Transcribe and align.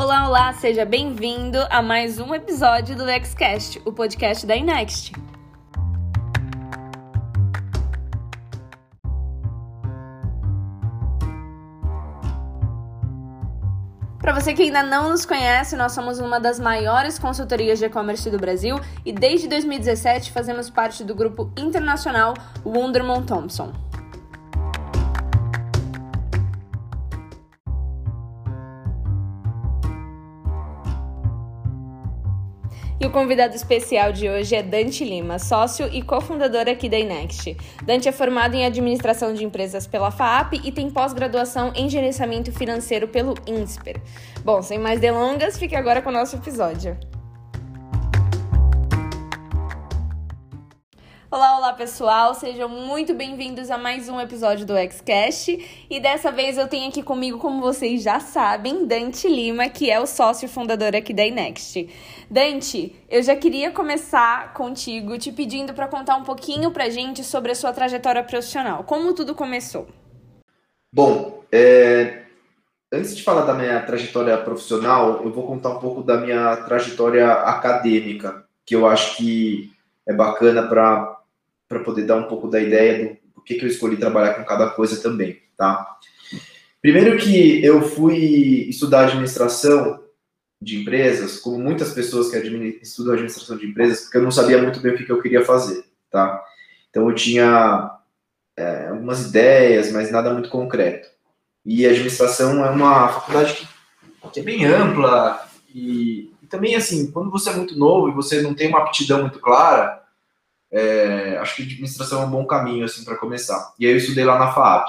Olá, 0.00 0.28
olá, 0.28 0.52
seja 0.52 0.84
bem-vindo 0.84 1.58
a 1.68 1.82
mais 1.82 2.20
um 2.20 2.32
episódio 2.32 2.94
do 2.94 3.02
LexCast, 3.02 3.82
o 3.84 3.92
podcast 3.92 4.46
da 4.46 4.54
Inext. 4.54 5.10
Para 14.20 14.32
você 14.32 14.54
que 14.54 14.62
ainda 14.62 14.84
não 14.84 15.08
nos 15.08 15.26
conhece, 15.26 15.74
nós 15.74 15.90
somos 15.90 16.20
uma 16.20 16.38
das 16.38 16.60
maiores 16.60 17.18
consultorias 17.18 17.80
de 17.80 17.86
e-commerce 17.86 18.30
do 18.30 18.38
Brasil 18.38 18.78
e 19.04 19.12
desde 19.12 19.48
2017 19.48 20.30
fazemos 20.30 20.70
parte 20.70 21.02
do 21.02 21.12
grupo 21.12 21.52
internacional 21.56 22.34
Wunderman 22.64 23.24
Thompson. 23.24 23.87
E 33.00 33.06
o 33.06 33.10
convidado 33.10 33.54
especial 33.54 34.12
de 34.12 34.28
hoje 34.28 34.56
é 34.56 34.62
Dante 34.62 35.04
Lima, 35.04 35.38
sócio 35.38 35.88
e 35.92 36.02
cofundador 36.02 36.68
aqui 36.68 36.88
da 36.88 36.98
Inext. 36.98 37.56
Dante 37.84 38.08
é 38.08 38.12
formado 38.12 38.56
em 38.56 38.66
administração 38.66 39.32
de 39.32 39.44
empresas 39.44 39.86
pela 39.86 40.10
FAAP 40.10 40.54
e 40.64 40.72
tem 40.72 40.90
pós-graduação 40.90 41.72
em 41.76 41.88
gerenciamento 41.88 42.50
financeiro 42.50 43.06
pelo 43.06 43.34
INSPER. 43.46 44.00
Bom, 44.44 44.60
sem 44.62 44.80
mais 44.80 44.98
delongas, 44.98 45.56
fique 45.56 45.76
agora 45.76 46.02
com 46.02 46.10
o 46.10 46.12
nosso 46.12 46.34
episódio. 46.34 46.98
Olá, 51.30 51.58
olá 51.58 51.72
pessoal, 51.74 52.32
sejam 52.32 52.70
muito 52.70 53.12
bem-vindos 53.12 53.70
a 53.70 53.76
mais 53.76 54.08
um 54.08 54.18
episódio 54.18 54.64
do 54.64 54.72
Xcast 54.90 55.86
e 55.90 56.00
dessa 56.00 56.32
vez 56.32 56.56
eu 56.56 56.66
tenho 56.66 56.88
aqui 56.88 57.02
comigo, 57.02 57.36
como 57.36 57.60
vocês 57.60 58.02
já 58.02 58.18
sabem, 58.18 58.86
Dante 58.86 59.28
Lima, 59.28 59.68
que 59.68 59.90
é 59.90 60.00
o 60.00 60.06
sócio 60.06 60.48
fundador 60.48 60.96
aqui 60.96 61.12
da 61.12 61.26
Inext. 61.26 61.86
Dante, 62.30 62.96
eu 63.10 63.22
já 63.22 63.36
queria 63.36 63.70
começar 63.70 64.54
contigo 64.54 65.18
te 65.18 65.30
pedindo 65.30 65.74
para 65.74 65.86
contar 65.86 66.16
um 66.16 66.24
pouquinho 66.24 66.70
pra 66.70 66.88
gente 66.88 67.22
sobre 67.22 67.52
a 67.52 67.54
sua 67.54 67.74
trajetória 67.74 68.24
profissional, 68.24 68.82
como 68.84 69.12
tudo 69.12 69.34
começou. 69.34 69.86
Bom, 70.90 71.44
é... 71.52 72.22
antes 72.90 73.14
de 73.14 73.22
falar 73.22 73.42
da 73.42 73.52
minha 73.52 73.78
trajetória 73.82 74.38
profissional, 74.38 75.20
eu 75.22 75.30
vou 75.30 75.46
contar 75.46 75.68
um 75.68 75.78
pouco 75.78 76.02
da 76.02 76.16
minha 76.16 76.56
trajetória 76.56 77.30
acadêmica, 77.30 78.46
que 78.64 78.74
eu 78.74 78.86
acho 78.86 79.18
que 79.18 79.70
é 80.08 80.14
bacana 80.14 80.66
para 80.66 81.17
para 81.68 81.80
poder 81.80 82.06
dar 82.06 82.16
um 82.16 82.24
pouco 82.24 82.48
da 82.48 82.60
ideia 82.60 83.04
do 83.04 83.32
porquê 83.34 83.54
que 83.54 83.64
eu 83.64 83.68
escolhi 83.68 83.96
trabalhar 83.96 84.34
com 84.34 84.44
cada 84.44 84.70
coisa 84.70 85.00
também, 85.00 85.40
tá? 85.56 85.98
Primeiro 86.80 87.18
que 87.18 87.64
eu 87.64 87.82
fui 87.82 88.66
estudar 88.68 89.06
administração 89.06 90.02
de 90.60 90.80
empresas, 90.80 91.38
como 91.38 91.58
muitas 91.58 91.92
pessoas 91.92 92.30
que 92.30 92.36
estudam 92.82 93.12
administração 93.12 93.56
de 93.56 93.66
empresas, 93.66 94.02
porque 94.02 94.16
eu 94.16 94.22
não 94.22 94.30
sabia 94.30 94.60
muito 94.60 94.80
bem 94.80 94.92
o 94.92 94.96
que, 94.96 95.04
que 95.04 95.12
eu 95.12 95.22
queria 95.22 95.44
fazer, 95.44 95.84
tá? 96.10 96.42
Então 96.90 97.08
eu 97.08 97.14
tinha 97.14 97.90
é, 98.56 98.88
algumas 98.88 99.26
ideias, 99.26 99.92
mas 99.92 100.10
nada 100.10 100.32
muito 100.32 100.48
concreto. 100.48 101.08
E 101.64 101.86
administração 101.86 102.64
é 102.64 102.70
uma 102.70 103.08
faculdade 103.08 103.54
que, 103.54 103.68
que 104.32 104.40
é 104.40 104.42
bem 104.42 104.64
ampla 104.64 105.46
e, 105.72 106.32
e 106.42 106.46
também 106.46 106.74
assim, 106.74 107.10
quando 107.10 107.30
você 107.30 107.50
é 107.50 107.54
muito 107.54 107.78
novo 107.78 108.08
e 108.08 108.14
você 108.14 108.40
não 108.40 108.54
tem 108.54 108.68
uma 108.68 108.80
aptidão 108.80 109.20
muito 109.20 109.38
clara, 109.38 109.97
é, 110.70 111.38
acho 111.38 111.56
que 111.56 111.62
administração 111.62 112.22
é 112.22 112.26
um 112.26 112.30
bom 112.30 112.46
caminho 112.46 112.84
assim 112.84 113.04
para 113.04 113.16
começar. 113.16 113.74
E 113.78 113.86
aí 113.86 113.92
eu 113.92 113.98
estudei 113.98 114.24
lá 114.24 114.38
na 114.38 114.52
FAAP. 114.52 114.86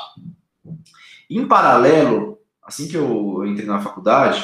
Em 1.29 1.47
paralelo, 1.47 2.39
assim 2.63 2.87
que 2.87 2.95
eu 2.95 3.45
entrei 3.45 3.65
na 3.65 3.79
faculdade, 3.79 4.43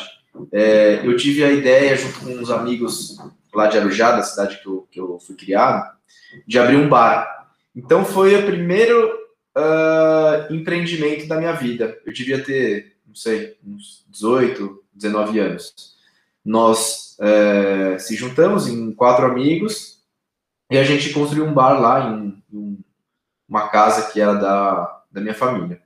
é, 0.52 1.06
eu 1.06 1.16
tive 1.16 1.44
a 1.44 1.52
ideia, 1.52 1.96
junto 1.96 2.20
com 2.20 2.32
uns 2.32 2.50
amigos 2.50 3.18
lá 3.54 3.68
de 3.68 3.78
Arujá, 3.78 4.12
da 4.12 4.24
cidade 4.24 4.62
que 4.62 4.68
eu, 4.68 4.88
que 4.92 5.00
eu 5.00 5.18
fui 5.20 5.36
criado, 5.36 5.90
de 6.46 6.60
abrir 6.60 6.76
um 6.76 6.90
bar. 6.90 7.48
Então 7.76 8.06
foi 8.06 8.36
o 8.36 8.46
primeiro 8.46 9.26
uh, 9.56 10.54
empreendimento 10.54 11.28
da 11.28 11.38
minha 11.38 11.54
vida. 11.54 11.98
Eu 12.06 12.14
devia 12.14 12.44
ter, 12.44 12.98
não 13.08 13.16
sei, 13.16 13.58
uns 13.66 14.06
18, 14.10 14.84
19 14.94 15.40
anos. 15.40 15.74
Nós 16.44 17.18
uh, 17.20 18.00
se 18.00 18.16
juntamos 18.16 18.68
em 18.68 18.92
quatro 18.92 19.26
amigos 19.26 19.95
e 20.70 20.78
a 20.78 20.84
gente 20.84 21.12
construiu 21.12 21.46
um 21.46 21.54
bar 21.54 21.80
lá 21.80 22.10
em, 22.10 22.44
em 22.52 22.80
uma 23.48 23.70
casa 23.70 24.12
que 24.12 24.20
era 24.20 24.34
da, 24.34 25.02
da 25.12 25.22
minha 25.22 25.34
família. 25.34 25.82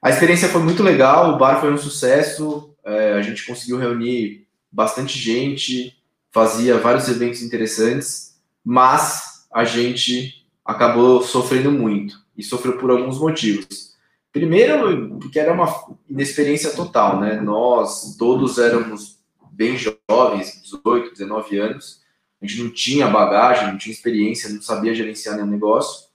A 0.00 0.10
experiência 0.10 0.48
foi 0.48 0.62
muito 0.62 0.82
legal, 0.82 1.32
o 1.32 1.38
bar 1.38 1.60
foi 1.60 1.72
um 1.72 1.78
sucesso, 1.78 2.74
é, 2.84 3.12
a 3.12 3.22
gente 3.22 3.46
conseguiu 3.46 3.78
reunir 3.78 4.46
bastante 4.70 5.18
gente, 5.18 5.96
fazia 6.30 6.78
vários 6.78 7.08
eventos 7.08 7.42
interessantes, 7.42 8.40
mas 8.64 9.46
a 9.52 9.64
gente 9.64 10.46
acabou 10.64 11.22
sofrendo 11.22 11.70
muito 11.70 12.16
e 12.36 12.42
sofreu 12.42 12.78
por 12.78 12.90
alguns 12.90 13.18
motivos. 13.18 13.92
Primeiro, 14.32 15.18
porque 15.18 15.38
era 15.38 15.52
uma 15.52 15.68
inexperiência 16.08 16.70
total, 16.70 17.20
né? 17.20 17.38
Nós 17.40 18.16
todos 18.16 18.58
éramos 18.58 19.18
bem 19.50 19.76
jovens, 19.76 20.62
18, 20.62 21.12
19 21.12 21.58
anos, 21.58 22.01
a 22.42 22.46
gente 22.46 22.62
não 22.62 22.70
tinha 22.70 23.08
bagagem, 23.08 23.68
não 23.68 23.78
tinha 23.78 23.92
experiência, 23.92 24.50
não 24.50 24.60
sabia 24.60 24.94
gerenciar 24.94 25.36
nenhum 25.36 25.46
negócio. 25.46 26.08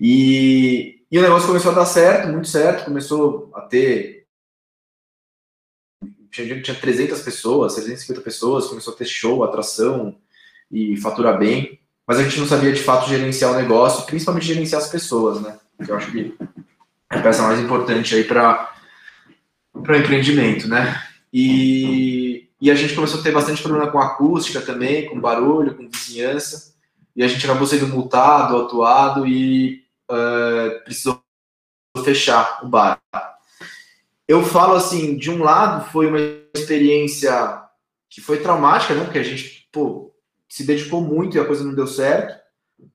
E, 0.00 1.02
e 1.10 1.18
o 1.18 1.22
negócio 1.22 1.46
começou 1.46 1.70
a 1.70 1.74
dar 1.74 1.86
certo, 1.86 2.28
muito 2.28 2.48
certo, 2.48 2.84
começou 2.84 3.50
a 3.54 3.60
ter. 3.60 4.26
Tinha, 6.32 6.60
tinha 6.60 6.76
300 6.76 7.22
pessoas, 7.22 7.74
350 7.74 8.20
pessoas, 8.22 8.66
começou 8.66 8.92
a 8.92 8.96
ter 8.96 9.04
show, 9.04 9.44
atração 9.44 10.18
e 10.68 10.96
faturar 10.96 11.38
bem, 11.38 11.78
mas 12.04 12.18
a 12.18 12.24
gente 12.24 12.40
não 12.40 12.46
sabia 12.46 12.72
de 12.72 12.82
fato 12.82 13.08
gerenciar 13.08 13.52
o 13.52 13.56
negócio, 13.56 14.04
principalmente 14.06 14.46
gerenciar 14.46 14.82
as 14.82 14.88
pessoas, 14.88 15.40
né? 15.40 15.56
Que 15.84 15.92
eu 15.92 15.96
acho 15.96 16.10
que 16.10 16.34
é 17.12 17.18
a 17.18 17.22
peça 17.22 17.42
mais 17.44 17.60
importante 17.60 18.16
aí 18.16 18.24
para 18.24 18.74
o 19.72 19.94
empreendimento, 19.94 20.66
né? 20.66 21.00
E 21.32 22.23
e 22.64 22.70
a 22.70 22.74
gente 22.74 22.94
começou 22.94 23.20
a 23.20 23.22
ter 23.22 23.30
bastante 23.30 23.62
problema 23.62 23.92
com 23.92 23.98
acústica 23.98 24.58
também, 24.58 25.06
com 25.06 25.20
barulho, 25.20 25.74
com 25.74 25.86
vizinhança. 25.86 26.72
E 27.14 27.22
a 27.22 27.28
gente 27.28 27.44
acabou 27.44 27.66
sendo 27.66 27.86
multado, 27.88 28.56
autuado 28.56 29.26
e 29.26 29.84
uh, 30.10 30.82
precisou 30.82 31.22
fechar 32.02 32.64
o 32.64 32.68
bar. 32.68 32.98
Eu 34.26 34.42
falo 34.42 34.76
assim, 34.76 35.14
de 35.14 35.30
um 35.30 35.42
lado 35.42 35.90
foi 35.90 36.06
uma 36.06 36.18
experiência 36.54 37.62
que 38.08 38.22
foi 38.22 38.38
traumática, 38.38 38.94
né? 38.94 39.04
Porque 39.04 39.18
a 39.18 39.22
gente 39.22 39.68
pô, 39.70 40.14
se 40.48 40.64
dedicou 40.64 41.02
muito 41.02 41.36
e 41.36 41.40
a 41.40 41.44
coisa 41.44 41.62
não 41.64 41.74
deu 41.74 41.86
certo. 41.86 42.34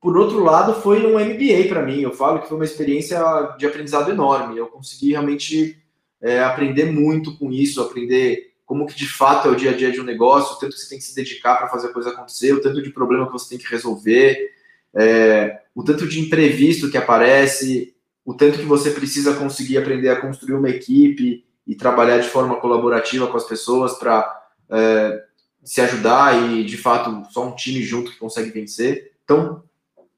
Por 0.00 0.16
outro 0.16 0.42
lado, 0.42 0.80
foi 0.80 1.06
um 1.06 1.12
MBA 1.12 1.68
para 1.68 1.86
mim. 1.86 2.00
Eu 2.00 2.12
falo 2.12 2.40
que 2.40 2.48
foi 2.48 2.56
uma 2.58 2.64
experiência 2.64 3.22
de 3.56 3.66
aprendizado 3.66 4.10
enorme. 4.10 4.58
Eu 4.58 4.66
consegui 4.66 5.10
realmente 5.10 5.80
é, 6.20 6.42
aprender 6.42 6.86
muito 6.86 7.38
com 7.38 7.52
isso, 7.52 7.80
aprender 7.80 8.49
como 8.70 8.86
que 8.86 8.94
de 8.94 9.08
fato 9.08 9.48
é 9.48 9.50
o 9.50 9.56
dia 9.56 9.72
a 9.72 9.76
dia 9.76 9.90
de 9.90 10.00
um 10.00 10.04
negócio, 10.04 10.54
o 10.54 10.58
tanto 10.60 10.76
que 10.76 10.80
você 10.80 10.88
tem 10.88 10.98
que 10.98 11.04
se 11.04 11.12
dedicar 11.12 11.56
para 11.56 11.66
fazer 11.66 11.88
a 11.88 11.92
coisa 11.92 12.10
acontecer, 12.10 12.52
o 12.52 12.60
tanto 12.60 12.80
de 12.80 12.90
problema 12.90 13.26
que 13.26 13.32
você 13.32 13.48
tem 13.48 13.58
que 13.58 13.68
resolver, 13.68 14.48
é, 14.94 15.62
o 15.74 15.82
tanto 15.82 16.06
de 16.06 16.20
imprevisto 16.20 16.88
que 16.88 16.96
aparece, 16.96 17.96
o 18.24 18.32
tanto 18.32 18.60
que 18.60 18.64
você 18.64 18.92
precisa 18.92 19.34
conseguir 19.34 19.76
aprender 19.76 20.08
a 20.10 20.20
construir 20.20 20.54
uma 20.54 20.68
equipe 20.68 21.44
e 21.66 21.74
trabalhar 21.74 22.18
de 22.18 22.28
forma 22.28 22.60
colaborativa 22.60 23.26
com 23.26 23.36
as 23.36 23.42
pessoas 23.42 23.94
para 23.94 24.40
é, 24.70 25.20
se 25.64 25.80
ajudar 25.80 26.40
e 26.40 26.62
de 26.62 26.76
fato 26.76 27.24
só 27.32 27.48
um 27.48 27.56
time 27.56 27.82
junto 27.82 28.12
que 28.12 28.18
consegue 28.18 28.50
vencer. 28.50 29.14
Então 29.24 29.64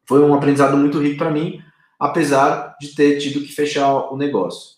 foi 0.04 0.20
um 0.20 0.34
aprendizado 0.34 0.76
muito 0.76 1.00
rico 1.00 1.16
para 1.16 1.30
mim, 1.30 1.62
apesar 1.98 2.76
de 2.78 2.94
ter 2.94 3.16
tido 3.18 3.40
que 3.40 3.54
fechar 3.54 4.12
o 4.12 4.16
negócio. 4.18 4.76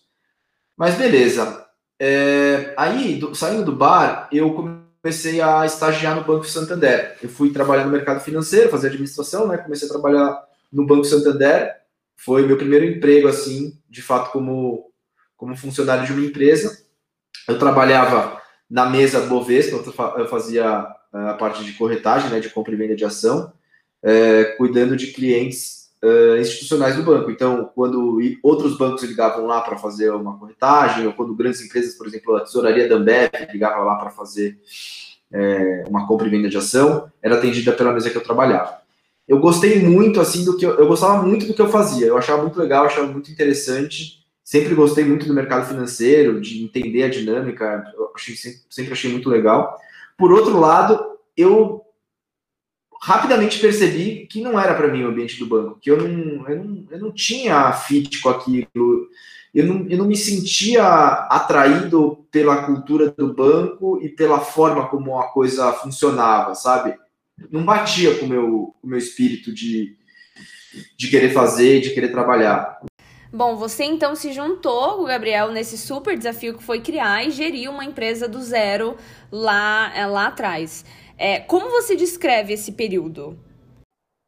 Mas 0.77 0.95
beleza, 0.95 1.64
é, 1.99 2.73
aí, 2.77 3.17
do, 3.17 3.33
saindo 3.33 3.63
do 3.63 3.75
bar, 3.75 4.27
eu 4.31 4.53
comecei 5.01 5.41
a 5.41 5.65
estagiar 5.65 6.15
no 6.15 6.23
Banco 6.23 6.45
Santander. 6.45 7.17
Eu 7.21 7.29
fui 7.29 7.51
trabalhar 7.51 7.85
no 7.85 7.91
mercado 7.91 8.19
financeiro, 8.21 8.69
fazer 8.69 8.87
administração, 8.87 9.47
né? 9.47 9.57
Comecei 9.57 9.87
a 9.87 9.91
trabalhar 9.91 10.43
no 10.71 10.85
Banco 10.85 11.05
Santander. 11.05 11.75
Foi 12.17 12.45
meu 12.45 12.57
primeiro 12.57 12.85
emprego, 12.85 13.27
assim, 13.27 13.77
de 13.89 14.01
fato, 14.01 14.31
como, 14.31 14.91
como 15.37 15.55
funcionário 15.55 16.05
de 16.05 16.13
uma 16.13 16.25
empresa. 16.25 16.85
Eu 17.47 17.59
trabalhava 17.59 18.41
na 18.69 18.89
mesa 18.89 19.21
Bovespa, 19.21 19.83
eu 20.17 20.27
fazia 20.27 20.87
a 21.13 21.33
parte 21.35 21.63
de 21.63 21.73
corretagem, 21.73 22.29
né, 22.29 22.39
de 22.39 22.49
compra 22.49 22.73
e 22.73 22.77
venda 22.77 22.95
de 22.95 23.05
ação, 23.05 23.53
é, 24.03 24.55
cuidando 24.57 24.97
de 24.97 25.07
clientes 25.07 25.84
uh, 26.05 26.37
institucionais 26.39 26.95
do 26.95 27.03
banco. 27.03 27.31
Então, 27.31 27.71
quando 27.73 28.19
outros 28.43 28.77
bancos 28.77 29.03
ligavam 29.03 29.45
lá 29.45 29.61
para 29.61 29.77
fazer 29.77 30.11
uma 30.11 30.37
corretagem, 30.37 31.07
ou 31.07 31.13
quando 31.13 31.35
grandes 31.35 31.61
empresas, 31.61 31.95
por 31.95 32.07
exemplo, 32.07 32.35
a 32.35 32.41
tesouraria 32.41 32.87
da 32.87 32.95
Ambev 32.95 33.31
ligava 33.51 33.83
lá 33.83 33.95
para 33.95 34.09
fazer 34.09 34.59
é, 35.31 35.83
uma 35.87 36.07
compra 36.07 36.27
e 36.27 36.29
venda 36.29 36.49
de 36.49 36.57
ação, 36.57 37.11
era 37.21 37.35
atendida 37.35 37.73
pela 37.73 37.91
mesa 37.91 38.09
que 38.09 38.17
eu 38.17 38.23
trabalhava. 38.23 38.77
Eu 39.27 39.39
gostei 39.39 39.79
muito, 39.81 40.21
assim, 40.21 40.45
do 40.45 40.55
que 40.55 40.65
eu, 40.65 40.75
eu 40.75 40.87
gostava 40.87 41.23
muito 41.23 41.47
do 41.47 41.53
que 41.53 41.61
eu 41.61 41.69
fazia. 41.69 42.07
Eu 42.07 42.17
achava 42.17 42.43
muito 42.43 42.59
legal, 42.59 42.85
achava 42.85 43.07
muito 43.07 43.31
interessante 43.31 44.25
Sempre 44.45 44.75
gostei 44.75 45.03
muito 45.03 45.25
do 45.25 45.33
mercado 45.33 45.67
financeiro, 45.67 46.39
de 46.39 46.63
entender 46.63 47.01
a 47.01 47.09
dinâmica, 47.09 47.83
achei, 48.13 48.35
sempre 48.69 48.93
achei 48.93 49.11
muito 49.11 49.27
legal. 49.27 49.75
Por 50.15 50.31
outro 50.31 50.59
lado, 50.59 51.03
eu 51.35 51.81
rapidamente 53.01 53.59
percebi 53.59 54.27
que 54.27 54.41
não 54.41 54.59
era 54.59 54.73
para 54.73 54.87
mim 54.87 55.03
o 55.03 55.09
ambiente 55.09 55.37
do 55.39 55.45
banco, 55.45 55.79
que 55.79 55.91
eu 55.91 55.97
não, 55.97 56.49
eu 56.49 56.63
não, 56.63 56.85
eu 56.89 56.99
não 56.99 57.11
tinha 57.11 57.71
fit 57.73 58.19
com 58.21 58.29
aquilo, 58.29 59.09
eu 59.53 59.65
não, 59.65 59.87
eu 59.87 59.97
não 59.97 60.05
me 60.05 60.17
sentia 60.17 60.83
atraído 60.83 62.25
pela 62.31 62.65
cultura 62.65 63.11
do 63.11 63.33
banco 63.33 63.99
e 64.01 64.09
pela 64.09 64.39
forma 64.39 64.87
como 64.87 65.19
a 65.19 65.27
coisa 65.31 65.71
funcionava, 65.73 66.53
sabe? 66.55 66.95
Não 67.51 67.63
batia 67.63 68.17
com 68.17 68.25
meu, 68.25 68.75
o 68.81 68.87
meu 68.87 68.97
espírito 68.97 69.53
de, 69.53 69.95
de 70.97 71.07
querer 71.09 71.31
fazer, 71.31 71.81
de 71.81 71.91
querer 71.91 72.09
trabalhar. 72.09 72.79
Bom, 73.31 73.57
você 73.57 73.83
então 73.83 74.15
se 74.15 74.31
juntou 74.31 74.95
com 74.95 75.03
o 75.03 75.07
Gabriel 75.07 75.51
nesse 75.51 75.77
super 75.77 76.17
desafio 76.17 76.57
que 76.57 76.63
foi 76.63 76.79
criar 76.79 77.25
e 77.25 77.31
gerir 77.31 77.69
uma 77.69 77.83
empresa 77.83 78.29
do 78.29 78.41
zero 78.41 78.95
lá, 79.29 79.91
é, 79.93 80.05
lá 80.05 80.27
atrás. 80.27 80.85
É, 81.17 81.39
como 81.39 81.69
você 81.69 81.95
descreve 81.95 82.53
esse 82.53 82.73
período? 82.73 83.37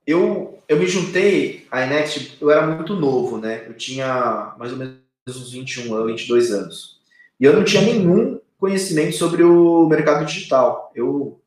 Eu, 0.06 0.60
eu 0.70 0.80
me 0.80 0.88
juntei 0.88 1.68
à 1.70 1.84
Enext, 1.84 2.38
eu 2.40 2.50
era 2.50 2.66
muito 2.66 2.96
novo, 2.96 3.38
né? 3.38 3.66
Eu 3.68 3.74
tinha 3.74 4.56
mais 4.58 4.72
ou 4.72 4.78
menos 4.78 4.98
uns 5.28 5.52
21 5.52 6.06
22 6.06 6.52
anos. 6.52 7.02
E 7.40 7.44
eu 7.44 7.54
não 7.54 7.64
tinha 7.64 7.82
nenhum 7.82 8.40
conhecimento 8.58 9.16
sobre 9.16 9.44
o 9.44 9.86
mercado 9.88 10.26
digital. 10.26 10.92
Eu 10.96 11.42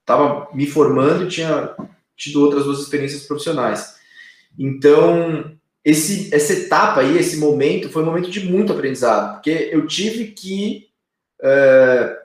estava 0.00 0.54
me 0.54 0.66
formando 0.66 1.28
tinha 1.28 1.74
tido 2.16 2.42
outras 2.42 2.64
duas 2.64 2.80
experiências 2.80 3.26
profissionais. 3.26 3.96
Então, 4.58 5.56
esse, 5.84 6.32
essa 6.34 6.52
etapa 6.52 7.00
aí, 7.00 7.18
esse 7.18 7.38
momento, 7.38 7.90
foi 7.90 8.02
um 8.02 8.06
momento 8.06 8.30
de 8.30 8.40
muito 8.40 8.72
aprendizado, 8.72 9.34
porque 9.34 9.70
eu 9.72 9.86
tive 9.86 10.28
que 10.28 10.88
é, 11.42 12.18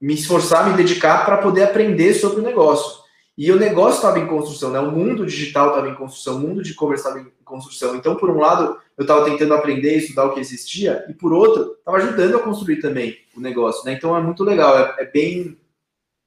me 0.00 0.14
esforçar, 0.14 0.68
me 0.68 0.76
dedicar 0.76 1.24
para 1.24 1.38
poder 1.38 1.64
aprender 1.64 2.14
sobre 2.14 2.40
o 2.40 2.44
negócio. 2.44 2.98
E 3.36 3.52
o 3.52 3.56
negócio 3.56 3.96
estava 3.96 4.18
em 4.18 4.26
construção, 4.26 4.70
né? 4.70 4.80
o 4.80 4.90
mundo 4.90 5.24
digital 5.24 5.68
estava 5.68 5.88
em 5.88 5.94
construção, 5.94 6.36
o 6.36 6.40
mundo 6.40 6.60
de 6.60 6.72
e-commerce 6.72 7.06
estava 7.06 7.20
em 7.20 7.30
construção. 7.44 7.94
Então, 7.94 8.16
por 8.16 8.30
um 8.30 8.38
lado, 8.38 8.76
eu 8.96 9.02
estava 9.02 9.24
tentando 9.24 9.54
aprender, 9.54 9.96
estudar 9.96 10.24
o 10.24 10.34
que 10.34 10.40
existia, 10.40 11.04
e 11.08 11.14
por 11.14 11.32
outro, 11.32 11.76
estava 11.78 11.98
ajudando 11.98 12.36
a 12.36 12.40
construir 12.40 12.80
também 12.80 13.16
o 13.36 13.40
negócio. 13.40 13.84
Né? 13.84 13.92
Então, 13.92 14.16
é 14.16 14.20
muito 14.20 14.42
legal, 14.42 14.76
é, 14.76 14.96
é 14.98 15.04
bem 15.04 15.56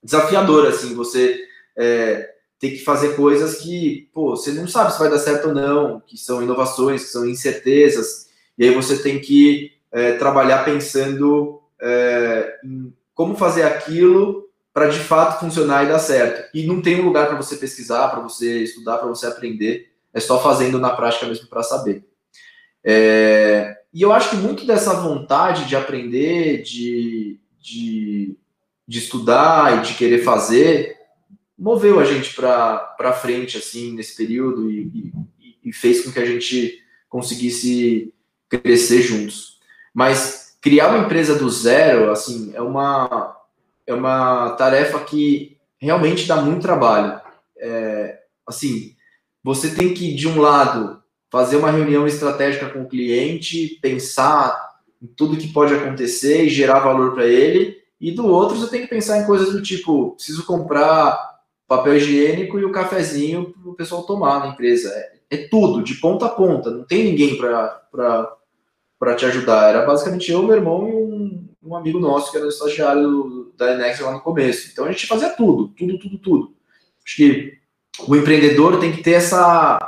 desafiador, 0.01 0.65
assim, 0.67 0.95
você 0.95 1.37
é, 1.77 2.33
ter 2.57 2.71
que 2.71 2.83
fazer 2.83 3.15
coisas 3.17 3.57
que, 3.57 4.09
pô, 4.13 4.35
você 4.35 4.53
não 4.53 4.67
sabe 4.67 4.93
se 4.93 4.99
vai 4.99 5.09
dar 5.09 5.19
certo 5.19 5.49
ou 5.49 5.53
não, 5.53 5.99
que 5.99 6.17
são 6.17 6.41
inovações, 6.41 7.03
que 7.03 7.09
são 7.09 7.27
incertezas, 7.27 8.27
e 8.57 8.63
aí 8.63 8.73
você 8.73 9.01
tem 9.03 9.19
que 9.19 9.73
é, 9.91 10.13
trabalhar 10.13 10.63
pensando 10.63 11.61
é, 11.81 12.59
em 12.63 12.93
como 13.21 13.35
fazer 13.35 13.61
aquilo 13.61 14.49
para 14.73 14.87
de 14.87 14.97
fato 14.97 15.39
funcionar 15.39 15.83
e 15.83 15.89
dar 15.89 15.99
certo. 15.99 16.49
E 16.57 16.65
não 16.65 16.81
tem 16.81 16.99
um 16.99 17.05
lugar 17.05 17.27
para 17.27 17.37
você 17.37 17.55
pesquisar, 17.55 18.09
para 18.09 18.19
você 18.19 18.63
estudar, 18.63 18.97
para 18.97 19.09
você 19.09 19.27
aprender, 19.27 19.91
é 20.11 20.19
só 20.19 20.41
fazendo 20.41 20.79
na 20.79 20.89
prática 20.89 21.27
mesmo 21.27 21.47
para 21.47 21.61
saber. 21.61 22.03
É, 22.83 23.77
e 23.93 24.01
eu 24.01 24.11
acho 24.11 24.31
que 24.31 24.37
muito 24.37 24.65
dessa 24.65 24.95
vontade 24.95 25.67
de 25.67 25.75
aprender, 25.75 26.63
de, 26.63 27.39
de, 27.59 28.35
de 28.87 28.97
estudar 28.97 29.77
e 29.77 29.81
de 29.87 29.93
querer 29.93 30.23
fazer, 30.23 30.97
moveu 31.55 31.99
a 31.99 32.05
gente 32.05 32.33
para 32.33 33.13
frente, 33.21 33.55
assim, 33.55 33.93
nesse 33.93 34.17
período 34.17 34.71
e, 34.71 35.13
e, 35.39 35.69
e, 35.69 35.71
fez 35.71 36.03
com 36.03 36.11
que 36.11 36.19
a 36.19 36.25
gente 36.25 36.83
conseguisse 37.07 38.11
crescer 38.49 39.03
juntos. 39.03 39.59
Mas 39.93 40.50
criar 40.61 40.89
uma 40.89 41.05
empresa 41.05 41.37
do 41.37 41.49
zero, 41.49 42.11
assim, 42.11 42.51
é 42.53 42.61
uma, 42.61 43.35
é 43.87 43.93
uma 43.93 44.51
tarefa 44.51 44.99
que 44.99 45.57
realmente 45.79 46.27
dá 46.27 46.37
muito 46.37 46.61
trabalho. 46.61 47.19
É, 47.57 48.19
assim, 48.47 48.95
você 49.43 49.73
tem 49.73 49.93
que, 49.93 50.13
de 50.13 50.27
um 50.27 50.39
lado, 50.39 51.01
fazer 51.31 51.57
uma 51.57 51.71
reunião 51.71 52.05
estratégica 52.05 52.69
com 52.69 52.83
o 52.83 52.87
cliente, 52.87 53.79
pensar 53.81 54.71
em 55.01 55.07
tudo 55.07 55.37
que 55.37 55.51
pode 55.51 55.73
acontecer 55.73 56.43
e 56.43 56.49
gerar 56.49 56.79
valor 56.79 57.13
para 57.13 57.25
ele, 57.25 57.81
e 57.99 58.11
do 58.11 58.27
outro, 58.27 58.57
você 58.57 58.69
tem 58.69 58.81
que 58.81 58.87
pensar 58.87 59.19
em 59.19 59.25
coisas 59.25 59.51
do 59.51 59.61
tipo, 59.61 60.11
preciso 60.11 60.45
comprar 60.45 61.39
papel 61.67 61.95
higiênico 61.95 62.59
e 62.59 62.65
o 62.65 62.71
cafezinho 62.71 63.53
para 63.53 63.71
o 63.71 63.75
pessoal 63.75 64.03
tomar 64.03 64.39
na 64.39 64.47
empresa. 64.47 64.89
É, 64.89 65.11
é, 65.35 65.47
tudo, 65.47 65.83
de 65.83 65.95
ponta 65.95 66.25
a 66.25 66.29
ponta, 66.29 66.69
não 66.69 66.83
tem 66.83 67.05
ninguém 67.05 67.37
para 67.37 68.35
te 69.15 69.25
ajudar. 69.25 69.69
Era 69.69 69.85
basicamente 69.85 70.31
eu, 70.31 70.43
meu 70.43 70.55
irmão 70.55 70.87
e 70.87 70.93
um, 70.93 71.49
um 71.63 71.75
amigo 71.75 71.99
nosso 71.99 72.31
que 72.31 72.37
era 72.37 72.47
estagiário 72.47 73.51
da 73.57 73.73
Enex 73.73 73.99
lá 73.99 74.11
no 74.11 74.21
começo. 74.21 74.69
Então 74.71 74.85
a 74.85 74.91
gente 74.91 75.07
fazia 75.07 75.29
tudo, 75.29 75.69
tudo, 75.69 75.97
tudo, 75.97 76.17
tudo. 76.19 76.53
Acho 77.03 77.15
que 77.15 77.57
o 78.07 78.15
empreendedor 78.15 78.79
tem 78.79 78.91
que 78.91 79.01
ter 79.01 79.13
essa, 79.13 79.79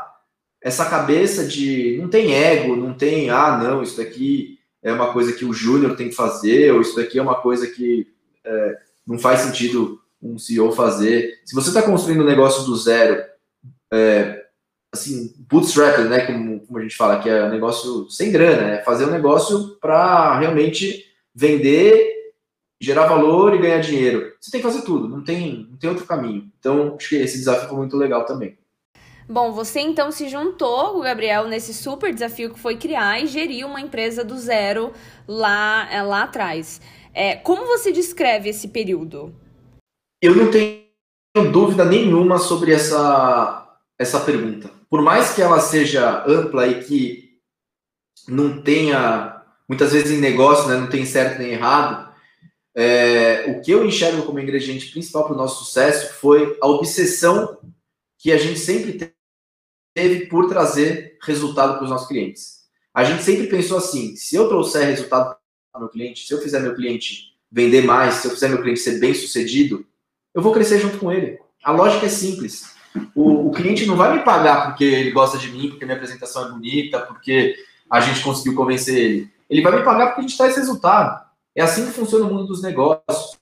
essa 0.62 0.86
cabeça 0.86 1.46
de 1.46 1.98
não 2.02 2.10
tem 2.10 2.34
ego, 2.34 2.76
não 2.76 2.94
tem, 2.94 3.30
ah, 3.30 3.58
não, 3.58 3.84
isso 3.84 3.98
daqui 3.98 4.60
é 4.82 4.92
uma 4.92 5.14
coisa 5.14 5.32
que 5.32 5.46
o 5.46 5.54
júnior 5.54 5.96
tem 5.96 6.10
que 6.10 6.16
fazer, 6.16 6.74
ou 6.74 6.82
isso 6.82 6.96
daqui 6.96 7.18
é 7.18 7.22
uma 7.22 7.36
coisa 7.36 7.68
que 7.68 8.08
é, 8.44 8.78
não 9.08 9.18
faz 9.18 9.42
sentido 9.42 10.02
um 10.22 10.38
CEO 10.38 10.72
fazer. 10.72 11.40
Se 11.46 11.56
você 11.56 11.70
está 11.70 11.82
construindo 11.82 12.22
um 12.22 12.28
negócio 12.28 12.64
do 12.66 12.76
zero, 12.76 13.24
é, 13.92 14.43
assim, 14.94 15.34
bootstrap, 15.50 15.98
né, 16.02 16.26
como, 16.28 16.60
como, 16.60 16.78
a 16.78 16.82
gente 16.82 16.96
fala, 16.96 17.20
que 17.20 17.28
é 17.28 17.44
um 17.46 17.50
negócio 17.50 18.08
sem 18.10 18.32
grana, 18.32 18.76
é 18.76 18.84
fazer 18.84 19.06
um 19.06 19.12
negócio 19.12 19.76
para 19.82 20.38
realmente 20.38 21.04
vender, 21.34 22.34
gerar 22.80 23.08
valor 23.08 23.56
e 23.56 23.58
ganhar 23.58 23.80
dinheiro. 23.80 24.34
Você 24.40 24.52
tem 24.52 24.62
que 24.62 24.68
fazer 24.68 24.84
tudo, 24.84 25.10
não 25.10 25.24
tem, 25.24 25.68
não 25.72 25.78
tem 25.78 25.90
outro 25.90 26.06
caminho. 26.06 26.52
Então, 26.60 26.96
acho 26.96 27.10
que 27.10 27.16
esse 27.16 27.38
desafio 27.38 27.70
foi 27.70 27.78
muito 27.78 27.98
legal 27.98 28.24
também. 28.26 28.58
Bom, 29.28 29.54
você 29.54 29.80
então 29.80 30.12
se 30.12 30.28
juntou 30.28 31.00
Gabriel 31.02 31.48
nesse 31.48 31.74
super 31.74 32.14
desafio 32.14 32.54
que 32.54 32.60
foi 32.60 32.76
criar 32.76 33.22
e 33.22 33.28
gerir 33.28 33.66
uma 33.66 33.80
empresa 33.80 34.24
do 34.24 34.38
zero 34.38 34.92
lá, 35.28 35.88
é, 35.92 36.04
lá 36.04 36.24
atrás. 36.24 36.82
É, 37.14 37.36
como 37.38 37.66
você 37.66 37.92
descreve 37.92 38.50
esse 38.50 38.68
período? 38.68 39.34
Eu 40.22 40.36
não 40.36 40.52
tenho 40.52 40.84
dúvida 41.52 41.86
nenhuma 41.86 42.38
sobre 42.38 42.74
essa, 42.74 43.78
essa 43.98 44.20
pergunta. 44.20 44.70
Por 44.94 45.02
mais 45.02 45.34
que 45.34 45.42
ela 45.42 45.60
seja 45.60 46.24
ampla 46.28 46.68
e 46.68 46.84
que 46.84 47.40
não 48.28 48.62
tenha, 48.62 49.44
muitas 49.68 49.92
vezes 49.92 50.12
em 50.12 50.22
negócio, 50.22 50.70
né, 50.70 50.78
não 50.78 50.88
tem 50.88 51.04
certo 51.04 51.40
nem 51.40 51.54
errado, 51.54 52.14
é, 52.76 53.46
o 53.48 53.60
que 53.60 53.72
eu 53.72 53.84
enxergo 53.84 54.22
como 54.22 54.40
ingrediente 54.40 54.92
principal 54.92 55.24
para 55.24 55.34
o 55.34 55.36
nosso 55.36 55.66
sucesso 55.66 56.14
foi 56.14 56.60
a 56.62 56.68
obsessão 56.68 57.58
que 58.20 58.32
a 58.32 58.38
gente 58.38 58.60
sempre 58.60 59.16
teve 59.96 60.28
por 60.28 60.48
trazer 60.48 61.18
resultado 61.24 61.74
para 61.74 61.86
os 61.86 61.90
nossos 61.90 62.08
clientes. 62.08 62.66
A 62.94 63.04
gente 63.04 63.24
sempre 63.24 63.48
pensou 63.48 63.80
assim: 63.80 64.16
se 64.16 64.36
eu 64.36 64.48
trouxer 64.48 64.86
resultado 64.86 65.36
para 65.72 65.80
o 65.80 65.80
meu 65.80 65.90
cliente, 65.90 66.28
se 66.28 66.32
eu 66.32 66.40
fizer 66.40 66.60
meu 66.60 66.76
cliente 66.76 67.36
vender 67.52 67.82
mais, 67.84 68.14
se 68.18 68.28
eu 68.28 68.32
fizer 68.32 68.48
meu 68.48 68.62
cliente 68.62 68.82
ser 68.82 69.00
bem 69.00 69.16
sucedido, 69.16 69.88
eu 70.36 70.42
vou 70.44 70.54
crescer 70.54 70.78
junto 70.78 71.00
com 71.00 71.12
ele. 71.12 71.40
A 71.64 71.72
lógica 71.72 72.06
é 72.06 72.10
simples. 72.10 72.73
O, 73.16 73.48
o, 73.48 73.52
cliente 73.52 73.86
não 73.86 73.96
vai 73.96 74.18
me 74.18 74.24
pagar 74.24 74.68
porque 74.68 74.84
ele 74.84 75.12
gosta 75.12 75.38
de 75.38 75.50
mim, 75.50 75.70
porque 75.70 75.86
minha 75.86 75.96
apresentação 75.96 76.48
é 76.48 76.52
bonita, 76.52 77.00
porque 77.00 77.56
a 77.90 78.00
gente 78.00 78.24
conseguiu 78.24 78.56
convencer 78.56 78.96
ele. 78.96 79.32
Ele 79.50 79.62
vai 79.62 79.78
me 79.78 79.84
pagar 79.84 80.08
porque 80.08 80.22
a 80.22 80.24
gente 80.24 80.38
traz 80.38 80.56
resultado. 80.56 81.24
É 81.56 81.62
assim 81.62 81.86
que 81.86 81.92
funciona 81.92 82.26
o 82.26 82.34
mundo 82.34 82.48
dos 82.48 82.62
negócios. 82.62 83.38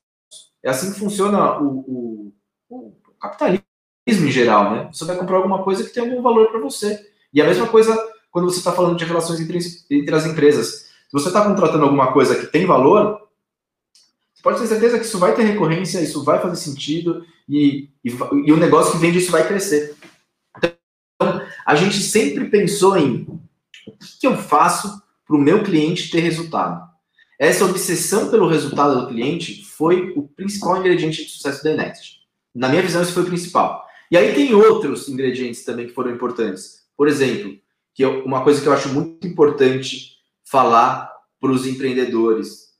É 0.63 0.70
assim 0.70 0.93
que 0.93 1.00
funciona 1.00 1.60
o, 1.60 1.79
o, 1.88 2.34
o 2.70 2.93
capitalismo 3.20 3.63
em 4.08 4.31
geral, 4.31 4.72
né? 4.72 4.89
Você 4.91 5.05
vai 5.05 5.15
comprar 5.15 5.38
alguma 5.38 5.63
coisa 5.63 5.84
que 5.84 5.93
tem 5.93 6.03
algum 6.03 6.22
valor 6.22 6.50
para 6.50 6.60
você. 6.60 7.00
E 7.34 7.41
a 7.41 7.46
mesma 7.46 7.67
coisa 7.67 7.96
quando 8.31 8.50
você 8.50 8.60
está 8.60 8.72
falando 8.72 8.98
de 8.98 9.05
relações 9.05 9.39
entre, 9.39 9.60
entre 9.91 10.15
as 10.15 10.25
empresas. 10.25 10.89
Se 11.10 11.12
você 11.12 11.27
está 11.27 11.43
contratando 11.43 11.84
alguma 11.84 12.13
coisa 12.13 12.36
que 12.36 12.48
tem 12.48 12.65
valor, 12.65 13.20
pode 14.41 14.60
ter 14.60 14.67
certeza 14.67 15.00
que 15.00 15.05
isso 15.05 15.19
vai 15.19 15.33
ter 15.33 15.43
recorrência, 15.43 16.01
isso 16.01 16.24
vai 16.24 16.41
fazer 16.41 16.55
sentido 16.55 17.25
e, 17.48 17.89
e, 18.03 18.10
e 18.45 18.51
o 18.51 18.57
negócio 18.57 18.93
que 18.93 18.98
vende 18.98 19.19
isso 19.19 19.31
vai 19.31 19.48
crescer. 19.48 19.95
Então, 20.57 21.41
a 21.65 21.75
gente 21.75 22.00
sempre 22.01 22.50
pensou 22.50 22.98
em 22.98 23.27
o 23.88 23.93
que, 24.19 24.27
eu 24.27 24.38
faço 24.38 25.01
para 25.25 25.36
o 25.36 25.39
meu 25.39 25.63
cliente 25.63 26.10
ter 26.10 26.19
resultado. 26.19 26.89
Essa 27.39 27.65
obsessão 27.65 28.29
pelo 28.29 28.48
resultado 28.48 29.01
do 29.01 29.07
cliente 29.07 29.63
foi 29.65 30.13
o 30.15 30.27
principal 30.27 30.77
ingrediente 30.77 31.25
de 31.25 31.31
sucesso 31.31 31.63
da 31.63 31.75
Next. 31.75 32.19
Na 32.53 32.69
minha 32.69 32.81
visão, 32.81 33.01
isso 33.01 33.13
foi 33.13 33.24
o 33.24 33.27
principal. 33.27 33.86
E 34.12 34.17
aí 34.17 34.33
tem 34.33 34.53
outros 34.53 35.07
ingredientes 35.07 35.63
também 35.63 35.88
que 35.88 35.93
foram 35.93 36.12
importantes. 36.12 36.86
Por 36.95 37.07
exemplo, 37.07 37.57
que 37.93 38.05
uma 38.05 38.43
coisa 38.43 38.62
que 38.62 38.67
eu 38.67 38.74
acho 38.74 38.89
muito 38.89 39.25
importante 39.25 40.17
falar 40.43 41.12
para 41.39 41.51
os 41.51 41.65
empreendedores, 41.65 42.71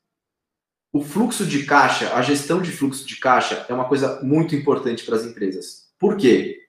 o 0.94 1.02
fluxo 1.02 1.46
de 1.46 1.64
caixa, 1.64 2.14
a 2.14 2.22
gestão 2.22 2.62
de 2.62 2.72
fluxo 2.72 3.06
de 3.06 3.16
caixa 3.16 3.66
é 3.70 3.74
uma 3.74 3.86
coisa 3.86 4.20
muito 4.22 4.56
importante 4.56 5.06
para 5.06 5.16
as 5.16 5.26
empresas. 5.26 5.90
Por 5.98 6.18
quê? 6.18 6.68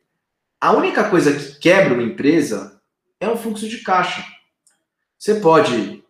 A 0.60 0.72
única 0.72 1.10
coisa 1.10 1.32
que 1.32 1.58
quebra 1.58 1.94
uma 1.94 2.02
empresa 2.04 2.80
é 3.18 3.28
o 3.28 3.36
fluxo 3.36 3.68
de 3.68 3.78
caixa. 3.78 4.24
Você 5.18 5.36
pode, 5.36 6.04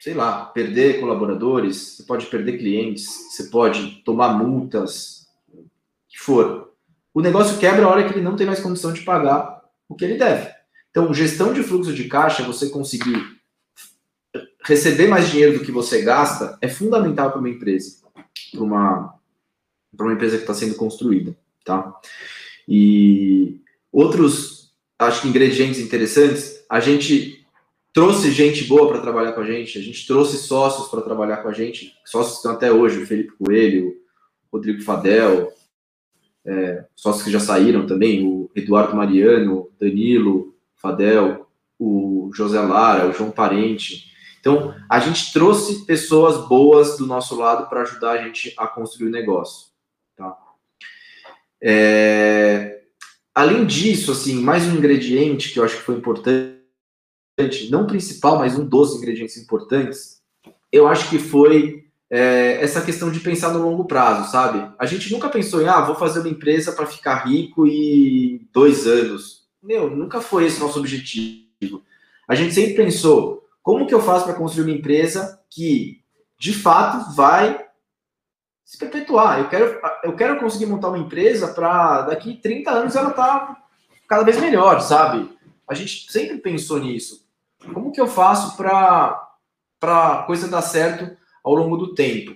sei 0.00 0.14
lá, 0.14 0.46
perder 0.46 0.98
colaboradores, 0.98 1.76
você 1.76 2.02
pode 2.02 2.26
perder 2.26 2.58
clientes, 2.58 3.06
você 3.30 3.44
pode 3.44 4.02
tomar 4.04 4.30
multas, 4.30 5.28
o 5.52 5.64
que 6.08 6.18
for. 6.18 6.72
O 7.14 7.20
negócio 7.20 7.58
quebra 7.58 7.84
a 7.84 7.88
hora 7.88 8.04
que 8.04 8.14
ele 8.14 8.24
não 8.24 8.34
tem 8.34 8.46
mais 8.46 8.60
condição 8.60 8.92
de 8.92 9.02
pagar 9.02 9.62
o 9.88 9.94
que 9.94 10.04
ele 10.04 10.16
deve. 10.16 10.52
Então, 10.90 11.14
gestão 11.14 11.52
de 11.52 11.62
fluxo 11.62 11.94
de 11.94 12.08
caixa, 12.08 12.42
você 12.42 12.68
conseguir 12.68 13.37
receber 14.64 15.08
mais 15.08 15.30
dinheiro 15.30 15.58
do 15.58 15.64
que 15.64 15.72
você 15.72 16.02
gasta, 16.02 16.58
é 16.60 16.68
fundamental 16.68 17.30
para 17.30 17.40
uma 17.40 17.48
empresa, 17.48 17.98
para 18.52 18.62
uma, 18.62 19.14
uma 19.98 20.12
empresa 20.12 20.36
que 20.36 20.42
está 20.42 20.54
sendo 20.54 20.74
construída, 20.74 21.36
tá? 21.64 21.94
E 22.66 23.60
outros, 23.90 24.72
acho 24.98 25.22
que 25.22 25.28
ingredientes 25.28 25.80
interessantes, 25.80 26.64
a 26.68 26.80
gente 26.80 27.46
trouxe 27.92 28.30
gente 28.30 28.64
boa 28.64 28.88
para 28.88 29.00
trabalhar 29.00 29.32
com 29.32 29.40
a 29.40 29.46
gente, 29.46 29.78
a 29.78 29.82
gente 29.82 30.06
trouxe 30.06 30.36
sócios 30.36 30.88
para 30.88 31.02
trabalhar 31.02 31.38
com 31.38 31.48
a 31.48 31.52
gente, 31.52 31.94
sócios 32.04 32.34
que 32.34 32.38
estão 32.38 32.52
até 32.52 32.70
hoje, 32.70 33.02
o 33.02 33.06
Felipe 33.06 33.32
Coelho, 33.38 33.96
o 34.50 34.56
Rodrigo 34.56 34.82
Fadel, 34.82 35.52
é, 36.44 36.84
sócios 36.94 37.24
que 37.24 37.30
já 37.30 37.40
saíram 37.40 37.86
também, 37.86 38.26
o 38.26 38.50
Eduardo 38.54 38.96
Mariano, 38.96 39.70
Danilo, 39.80 40.54
Fadel, 40.76 41.46
o 41.78 42.30
José 42.34 42.60
Lara, 42.60 43.08
o 43.08 43.12
João 43.12 43.30
Parente. 43.30 44.12
Então, 44.48 44.74
a 44.88 44.98
gente 44.98 45.30
trouxe 45.30 45.84
pessoas 45.84 46.48
boas 46.48 46.96
do 46.96 47.06
nosso 47.06 47.36
lado 47.36 47.68
para 47.68 47.82
ajudar 47.82 48.12
a 48.12 48.22
gente 48.22 48.54
a 48.56 48.66
construir 48.66 49.08
o 49.08 49.12
negócio. 49.12 49.66
Tá? 50.16 50.34
É... 51.62 52.80
Além 53.34 53.66
disso, 53.66 54.10
assim, 54.10 54.40
mais 54.40 54.64
um 54.64 54.74
ingrediente 54.74 55.52
que 55.52 55.58
eu 55.58 55.64
acho 55.64 55.76
que 55.76 55.82
foi 55.82 55.96
importante, 55.96 56.56
não 57.70 57.86
principal, 57.86 58.38
mas 58.38 58.58
um 58.58 58.64
dos 58.64 58.96
ingredientes 58.96 59.36
importantes, 59.36 60.22
eu 60.72 60.88
acho 60.88 61.10
que 61.10 61.18
foi 61.18 61.84
é, 62.10 62.58
essa 62.62 62.80
questão 62.80 63.12
de 63.12 63.20
pensar 63.20 63.52
no 63.52 63.62
longo 63.62 63.84
prazo, 63.84 64.32
sabe? 64.32 64.74
A 64.78 64.86
gente 64.86 65.12
nunca 65.12 65.28
pensou 65.28 65.60
em, 65.60 65.68
ah, 65.68 65.82
vou 65.82 65.94
fazer 65.94 66.20
uma 66.20 66.30
empresa 66.30 66.72
para 66.72 66.86
ficar 66.86 67.26
rico 67.26 67.66
em 67.66 68.48
dois 68.50 68.86
anos. 68.86 69.46
Meu, 69.62 69.94
nunca 69.94 70.22
foi 70.22 70.46
esse 70.46 70.58
nosso 70.58 70.78
objetivo. 70.78 71.82
A 72.26 72.34
gente 72.34 72.54
sempre 72.54 72.74
pensou, 72.74 73.37
como 73.68 73.86
que 73.86 73.92
eu 73.92 74.00
faço 74.00 74.24
para 74.24 74.32
construir 74.32 74.64
uma 74.64 74.78
empresa 74.78 75.42
que, 75.50 76.02
de 76.40 76.54
fato, 76.54 77.14
vai 77.14 77.66
se 78.64 78.78
perpetuar? 78.78 79.40
Eu 79.40 79.48
quero, 79.50 79.80
eu 80.04 80.16
quero 80.16 80.40
conseguir 80.40 80.64
montar 80.64 80.88
uma 80.88 80.96
empresa 80.96 81.48
para 81.48 82.00
daqui 82.00 82.40
30 82.40 82.70
anos 82.70 82.96
ela 82.96 83.10
tá 83.10 83.62
cada 84.08 84.24
vez 84.24 84.40
melhor, 84.40 84.80
sabe? 84.80 85.30
A 85.68 85.74
gente 85.74 86.10
sempre 86.10 86.38
pensou 86.38 86.80
nisso. 86.80 87.28
Como 87.74 87.92
que 87.92 88.00
eu 88.00 88.06
faço 88.06 88.56
para 88.56 89.28
a 89.82 90.22
coisa 90.26 90.48
dar 90.48 90.62
certo 90.62 91.14
ao 91.44 91.54
longo 91.54 91.76
do 91.76 91.94
tempo? 91.94 92.34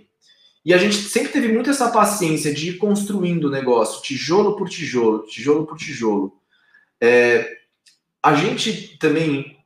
E 0.63 0.75
a 0.75 0.77
gente 0.77 0.97
sempre 0.97 1.33
teve 1.33 1.49
muito 1.49 1.71
essa 1.71 1.91
paciência 1.91 2.53
de 2.53 2.73
ir 2.73 2.77
construindo 2.77 3.45
o 3.45 3.51
negócio, 3.51 4.03
tijolo 4.03 4.55
por 4.55 4.69
tijolo, 4.69 5.23
tijolo 5.23 5.65
por 5.65 5.79
tijolo. 5.79 6.39
É, 7.01 7.51
a 8.23 8.35
gente 8.35 8.99
também 8.99 9.62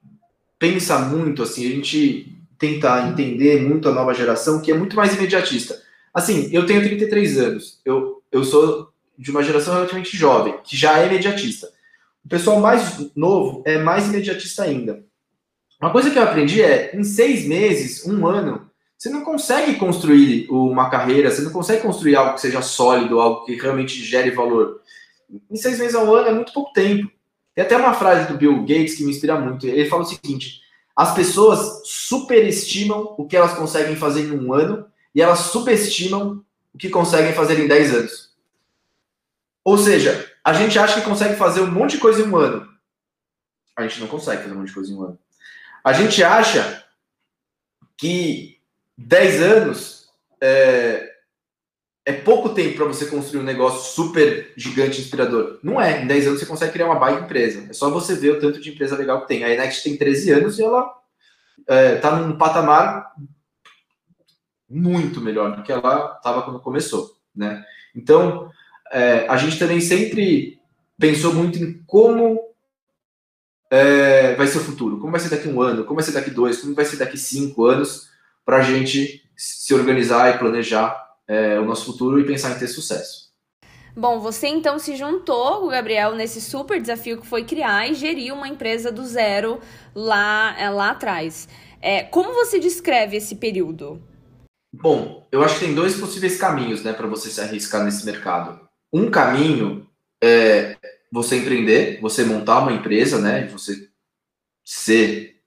pensa 0.58 0.98
muito, 0.98 1.42
assim, 1.42 1.66
a 1.66 1.70
gente 1.70 2.32
tenta 2.58 3.08
entender 3.08 3.62
muito 3.62 3.88
a 3.88 3.92
nova 3.92 4.14
geração, 4.14 4.60
que 4.60 4.70
é 4.70 4.74
muito 4.74 4.96
mais 4.96 5.14
imediatista. 5.14 5.80
Assim, 6.12 6.48
eu 6.52 6.64
tenho 6.64 6.82
33 6.82 7.38
anos, 7.38 7.80
eu, 7.84 8.22
eu 8.32 8.42
sou 8.42 8.90
de 9.18 9.30
uma 9.30 9.42
geração 9.42 9.74
relativamente 9.74 10.16
jovem, 10.16 10.58
que 10.64 10.76
já 10.76 10.98
é 10.98 11.06
imediatista. 11.06 11.68
O 12.24 12.28
pessoal 12.28 12.60
mais 12.60 13.10
novo 13.14 13.62
é 13.64 13.78
mais 13.78 14.06
imediatista 14.06 14.62
ainda. 14.62 15.04
Uma 15.80 15.92
coisa 15.92 16.10
que 16.10 16.18
eu 16.18 16.22
aprendi 16.22 16.62
é, 16.62 16.96
em 16.96 17.04
seis 17.04 17.46
meses, 17.46 18.04
um 18.06 18.26
ano, 18.26 18.70
você 18.96 19.10
não 19.10 19.22
consegue 19.22 19.76
construir 19.76 20.48
uma 20.50 20.88
carreira, 20.88 21.30
você 21.30 21.42
não 21.42 21.52
consegue 21.52 21.82
construir 21.82 22.16
algo 22.16 22.34
que 22.34 22.40
seja 22.40 22.62
sólido, 22.62 23.20
algo 23.20 23.44
que 23.44 23.54
realmente 23.54 24.02
gere 24.02 24.30
valor. 24.30 24.80
Em 25.50 25.56
seis 25.56 25.78
meses 25.78 25.94
a 25.94 26.02
um 26.02 26.14
ano 26.14 26.28
é 26.28 26.34
muito 26.34 26.52
pouco 26.52 26.72
tempo. 26.72 27.10
Tem 27.56 27.64
até 27.64 27.74
uma 27.74 27.94
frase 27.94 28.30
do 28.30 28.36
Bill 28.36 28.60
Gates 28.66 28.96
que 28.96 29.02
me 29.02 29.10
inspira 29.10 29.40
muito. 29.40 29.66
Ele 29.66 29.88
fala 29.88 30.02
o 30.02 30.06
seguinte: 30.06 30.60
as 30.94 31.14
pessoas 31.14 31.80
superestimam 31.86 33.14
o 33.16 33.26
que 33.26 33.34
elas 33.34 33.54
conseguem 33.54 33.96
fazer 33.96 34.24
em 34.24 34.38
um 34.38 34.52
ano 34.52 34.86
e 35.14 35.22
elas 35.22 35.38
subestimam 35.38 36.44
o 36.74 36.76
que 36.76 36.90
conseguem 36.90 37.32
fazer 37.32 37.58
em 37.58 37.66
10 37.66 37.94
anos. 37.94 38.36
Ou 39.64 39.78
seja, 39.78 40.30
a 40.44 40.52
gente 40.52 40.78
acha 40.78 41.00
que 41.00 41.06
consegue 41.08 41.34
fazer 41.36 41.62
um 41.62 41.70
monte 41.70 41.92
de 41.92 41.98
coisa 41.98 42.20
em 42.20 42.28
um 42.28 42.36
ano. 42.36 42.68
A 43.74 43.82
gente 43.82 44.00
não 44.00 44.06
consegue 44.06 44.42
fazer 44.42 44.54
um 44.54 44.58
monte 44.58 44.68
de 44.68 44.74
coisa 44.74 44.92
em 44.92 44.94
um 44.94 45.02
ano. 45.02 45.18
A 45.82 45.94
gente 45.94 46.22
acha 46.22 46.84
que 47.96 48.60
10 48.98 49.42
anos 49.42 50.10
é, 50.42 51.10
é 52.06 52.12
pouco 52.12 52.50
tempo 52.50 52.76
para 52.76 52.84
você 52.84 53.06
construir 53.06 53.40
um 53.40 53.44
negócio 53.44 53.92
super 53.92 54.52
gigante, 54.56 55.00
inspirador. 55.00 55.58
Não 55.60 55.80
é. 55.80 56.02
Em 56.02 56.06
10 56.06 56.28
anos 56.28 56.38
você 56.38 56.46
consegue 56.46 56.72
criar 56.72 56.86
uma 56.86 57.00
baita 57.00 57.24
empresa. 57.24 57.66
É 57.68 57.72
só 57.72 57.90
você 57.90 58.14
ver 58.14 58.30
o 58.30 58.40
tanto 58.40 58.60
de 58.60 58.70
empresa 58.70 58.96
legal 58.96 59.22
que 59.22 59.28
tem. 59.28 59.42
A 59.42 59.52
Enext 59.52 59.82
tem 59.82 59.96
13 59.96 60.30
anos 60.30 60.56
e 60.56 60.62
ela 60.62 60.88
está 61.58 61.74
é, 61.74 61.96
tá 61.96 62.16
num 62.16 62.38
patamar 62.38 63.12
muito 64.70 65.20
melhor 65.20 65.56
do 65.56 65.64
que 65.64 65.72
ela 65.72 66.14
estava 66.16 66.42
quando 66.42 66.60
começou. 66.60 67.16
Né? 67.34 67.64
Então, 67.92 68.48
é, 68.92 69.26
a 69.28 69.36
gente 69.36 69.58
também 69.58 69.80
sempre 69.80 70.60
pensou 70.96 71.34
muito 71.34 71.58
em 71.58 71.82
como 71.88 72.38
é, 73.68 74.36
vai 74.36 74.46
ser 74.46 74.58
o 74.58 74.64
futuro, 74.64 75.00
como 75.00 75.10
vai 75.10 75.20
ser 75.20 75.28
daqui 75.28 75.48
um 75.48 75.60
ano, 75.60 75.82
como 75.82 75.96
vai 75.96 76.04
ser 76.04 76.12
daqui 76.12 76.30
dois, 76.30 76.60
como 76.60 76.72
vai 76.72 76.84
ser 76.84 76.98
daqui 76.98 77.18
cinco 77.18 77.64
anos, 77.64 78.08
para 78.44 78.58
a 78.58 78.62
gente 78.62 79.28
se 79.36 79.74
organizar 79.74 80.32
e 80.32 80.38
planejar 80.38 81.05
é, 81.28 81.58
o 81.58 81.64
nosso 81.64 81.86
futuro 81.86 82.20
e 82.20 82.26
pensar 82.26 82.52
em 82.52 82.58
ter 82.58 82.68
sucesso. 82.68 83.26
Bom, 83.96 84.20
você 84.20 84.46
então 84.48 84.78
se 84.78 84.94
juntou, 84.94 85.64
o 85.64 85.68
Gabriel, 85.68 86.14
nesse 86.14 86.40
super 86.40 86.80
desafio 86.80 87.18
que 87.18 87.26
foi 87.26 87.44
criar 87.44 87.90
e 87.90 87.94
gerir 87.94 88.34
uma 88.34 88.46
empresa 88.46 88.92
do 88.92 89.04
zero 89.06 89.58
lá, 89.94 90.54
é, 90.58 90.68
lá 90.68 90.90
atrás. 90.90 91.48
É, 91.80 92.02
como 92.02 92.34
você 92.34 92.58
descreve 92.58 93.16
esse 93.16 93.36
período? 93.36 94.02
Bom, 94.74 95.26
eu 95.32 95.42
acho 95.42 95.58
que 95.58 95.64
tem 95.64 95.74
dois 95.74 95.98
possíveis 95.98 96.38
caminhos 96.38 96.82
né, 96.82 96.92
para 96.92 97.06
você 97.06 97.30
se 97.30 97.40
arriscar 97.40 97.84
nesse 97.84 98.04
mercado. 98.04 98.60
Um 98.92 99.10
caminho 99.10 99.88
é 100.22 100.76
você 101.10 101.38
empreender, 101.38 102.00
você 102.00 102.24
montar 102.24 102.60
uma 102.60 102.72
empresa, 102.72 103.20
né? 103.20 103.46
Você 103.48 103.88
ser, 104.64 105.40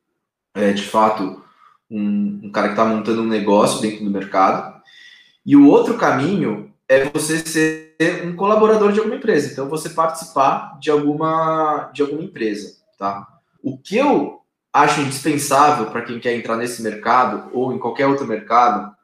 é, 0.55 0.71
de 0.71 0.83
fato, 0.83 1.43
um, 1.89 2.41
um 2.43 2.51
cara 2.51 2.69
que 2.69 2.73
está 2.73 2.85
montando 2.85 3.21
um 3.21 3.27
negócio 3.27 3.81
dentro 3.81 4.03
do 4.03 4.09
mercado. 4.09 4.78
E 5.45 5.55
o 5.55 5.67
outro 5.67 5.97
caminho 5.97 6.73
é 6.87 7.05
você 7.05 7.39
ser 7.39 8.25
um 8.25 8.35
colaborador 8.35 8.91
de 8.91 8.99
alguma 8.99 9.17
empresa. 9.17 9.51
Então, 9.51 9.69
você 9.69 9.89
participar 9.89 10.79
de 10.79 10.89
alguma, 10.89 11.91
de 11.93 12.01
alguma 12.01 12.23
empresa, 12.23 12.77
tá? 12.97 13.27
O 13.61 13.77
que 13.77 13.97
eu 13.97 14.41
acho 14.73 15.01
indispensável 15.01 15.87
para 15.87 16.03
quem 16.03 16.19
quer 16.19 16.35
entrar 16.35 16.55
nesse 16.55 16.81
mercado 16.81 17.49
ou 17.53 17.73
em 17.73 17.79
qualquer 17.79 18.07
outro 18.07 18.25
mercado 18.25 18.95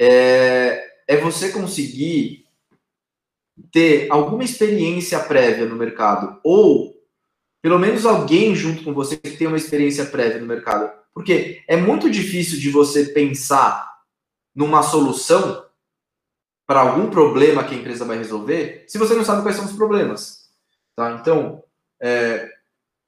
é, 0.00 0.82
é 1.08 1.16
você 1.16 1.50
conseguir 1.50 2.44
ter 3.72 4.06
alguma 4.10 4.44
experiência 4.44 5.18
prévia 5.20 5.66
no 5.66 5.76
mercado 5.76 6.38
ou 6.42 6.94
pelo 7.62 7.78
menos 7.78 8.06
alguém 8.06 8.54
junto 8.54 8.82
com 8.82 8.94
você 8.94 9.16
que 9.16 9.36
tem 9.36 9.46
uma 9.46 9.56
experiência 9.56 10.06
prévia 10.06 10.40
no 10.40 10.46
mercado. 10.46 10.90
Porque 11.12 11.62
é 11.68 11.76
muito 11.76 12.08
difícil 12.08 12.58
de 12.58 12.70
você 12.70 13.06
pensar 13.06 13.90
numa 14.54 14.82
solução 14.82 15.64
para 16.66 16.80
algum 16.80 17.10
problema 17.10 17.64
que 17.64 17.74
a 17.74 17.78
empresa 17.78 18.04
vai 18.04 18.16
resolver, 18.16 18.84
se 18.86 18.96
você 18.96 19.14
não 19.14 19.24
sabe 19.24 19.42
quais 19.42 19.56
são 19.56 19.64
os 19.64 19.72
problemas. 19.72 20.48
Tá? 20.94 21.18
Então, 21.20 21.64
é, 22.00 22.48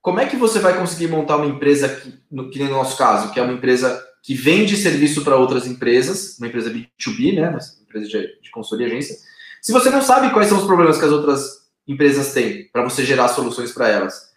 como 0.01 0.19
é 0.19 0.27
que 0.27 0.37
você 0.37 0.59
vai 0.59 0.77
conseguir 0.77 1.07
montar 1.07 1.37
uma 1.37 1.47
empresa, 1.47 1.89
que, 1.89 2.21
no, 2.31 2.51
que 2.51 2.59
no 2.59 2.71
nosso 2.71 2.99
caso, 2.99 3.33
que 3.33 3.39
é 3.39 3.43
uma 3.43 3.53
empresa 3.53 4.05
que 4.23 4.35
vende 4.35 4.77
serviço 4.77 5.23
para 5.23 5.37
outras 5.37 5.67
empresas, 5.67 6.37
uma 6.39 6.49
empresa 6.49 6.71
B2B, 6.71 7.37
né, 7.37 7.51
uma 7.51 7.59
empresa 7.83 8.09
de, 8.09 8.41
de 8.41 8.51
consultoria 8.51 8.87
agência, 8.87 9.17
se 9.61 9.73
você 9.73 9.91
não 9.91 10.03
sabe 10.03 10.33
quais 10.33 10.49
são 10.49 10.59
os 10.59 10.65
problemas 10.65 10.99
que 10.99 11.05
as 11.05 11.13
outras 11.13 11.69
empresas 11.87 12.33
têm 12.33 12.69
para 12.73 12.83
você 12.83 13.05
gerar 13.05 13.29
soluções 13.29 13.71
para 13.71 13.89
elas? 13.89 14.33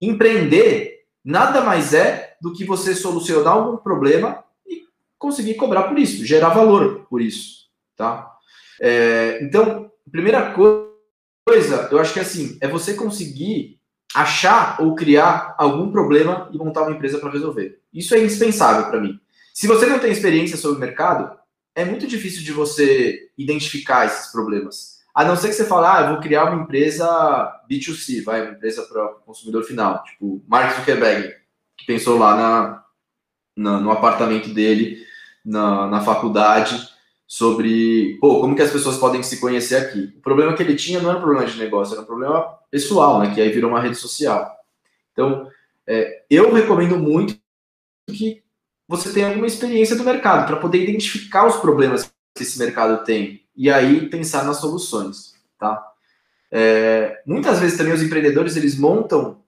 Empreender 0.00 1.04
nada 1.22 1.60
mais 1.60 1.92
é 1.92 2.36
do 2.40 2.54
que 2.54 2.64
você 2.64 2.94
solucionar 2.94 3.52
algum 3.52 3.76
problema 3.76 4.42
conseguir 5.18 5.54
cobrar 5.54 5.84
por 5.84 5.98
isso, 5.98 6.24
gerar 6.24 6.50
valor 6.50 7.06
por 7.10 7.20
isso 7.20 7.58
tá? 7.98 8.32
É, 8.80 9.40
então, 9.42 9.90
primeira 10.10 10.52
coisa, 10.52 11.88
eu 11.90 11.98
acho 11.98 12.14
que 12.14 12.20
assim, 12.20 12.56
é 12.62 12.68
você 12.68 12.94
conseguir 12.94 13.78
achar 14.14 14.80
ou 14.80 14.94
criar 14.94 15.54
algum 15.58 15.90
problema 15.90 16.48
e 16.52 16.56
montar 16.56 16.84
uma 16.84 16.92
empresa 16.92 17.18
para 17.18 17.30
resolver. 17.30 17.80
Isso 17.92 18.14
é 18.14 18.20
indispensável 18.20 18.88
para 18.88 19.00
mim. 19.00 19.20
Se 19.52 19.66
você 19.66 19.84
não 19.84 19.98
tem 19.98 20.12
experiência 20.12 20.56
sobre 20.56 20.78
o 20.78 20.80
mercado, 20.80 21.36
é 21.74 21.84
muito 21.84 22.06
difícil 22.06 22.42
de 22.42 22.52
você 22.52 23.30
identificar 23.36 24.06
esses 24.06 24.32
problemas. 24.32 24.98
A 25.14 25.24
não 25.24 25.36
ser 25.36 25.48
que 25.48 25.54
você 25.54 25.64
fale, 25.64 25.86
ah, 25.86 26.00
eu 26.02 26.12
vou 26.12 26.22
criar 26.22 26.44
uma 26.44 26.62
empresa 26.62 27.06
B2C, 27.68 28.22
vai, 28.22 28.42
uma 28.42 28.52
empresa 28.52 28.82
para 28.84 29.04
o 29.04 29.14
consumidor 29.20 29.64
final, 29.64 30.02
tipo 30.04 30.42
Mark 30.46 30.76
Zuckerberg, 30.76 31.34
que 31.76 31.84
pensou 31.84 32.16
lá 32.18 32.36
na, 32.36 32.84
na 33.56 33.80
no 33.80 33.90
apartamento 33.90 34.48
dele, 34.50 35.07
na, 35.48 35.86
na 35.86 36.00
faculdade, 36.02 36.88
sobre 37.26 38.18
pô, 38.20 38.40
como 38.40 38.54
que 38.54 38.62
as 38.62 38.70
pessoas 38.70 38.98
podem 38.98 39.22
se 39.22 39.40
conhecer 39.40 39.76
aqui. 39.76 40.14
O 40.18 40.20
problema 40.20 40.54
que 40.54 40.62
ele 40.62 40.76
tinha 40.76 41.00
não 41.00 41.08
era 41.08 41.18
um 41.18 41.22
problema 41.22 41.46
de 41.46 41.58
negócio, 41.58 41.94
era 41.94 42.02
um 42.02 42.06
problema 42.06 42.58
pessoal, 42.70 43.18
né? 43.18 43.34
Que 43.34 43.40
aí 43.40 43.50
virou 43.50 43.70
uma 43.70 43.80
rede 43.80 43.96
social. 43.96 44.54
Então, 45.12 45.50
é, 45.86 46.22
eu 46.30 46.52
recomendo 46.52 46.98
muito 46.98 47.38
que 48.08 48.42
você 48.86 49.12
tenha 49.12 49.28
alguma 49.28 49.46
experiência 49.46 49.96
do 49.96 50.04
mercado 50.04 50.46
para 50.46 50.56
poder 50.56 50.82
identificar 50.82 51.46
os 51.46 51.56
problemas 51.56 52.10
que 52.34 52.42
esse 52.42 52.58
mercado 52.58 53.04
tem 53.04 53.42
e 53.56 53.70
aí 53.70 54.08
pensar 54.08 54.44
nas 54.44 54.58
soluções, 54.58 55.34
tá? 55.58 55.84
É, 56.50 57.22
muitas 57.26 57.58
vezes 57.58 57.76
também 57.76 57.92
os 57.92 58.02
empreendedores 58.02 58.56
eles 58.56 58.78
montam, 58.78 59.42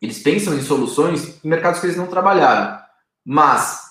eles 0.00 0.20
pensam 0.20 0.54
em 0.54 0.62
soluções 0.62 1.44
em 1.44 1.48
mercados 1.48 1.78
que 1.80 1.86
eles 1.86 1.96
não 1.96 2.06
trabalharam, 2.06 2.80
mas 3.24 3.85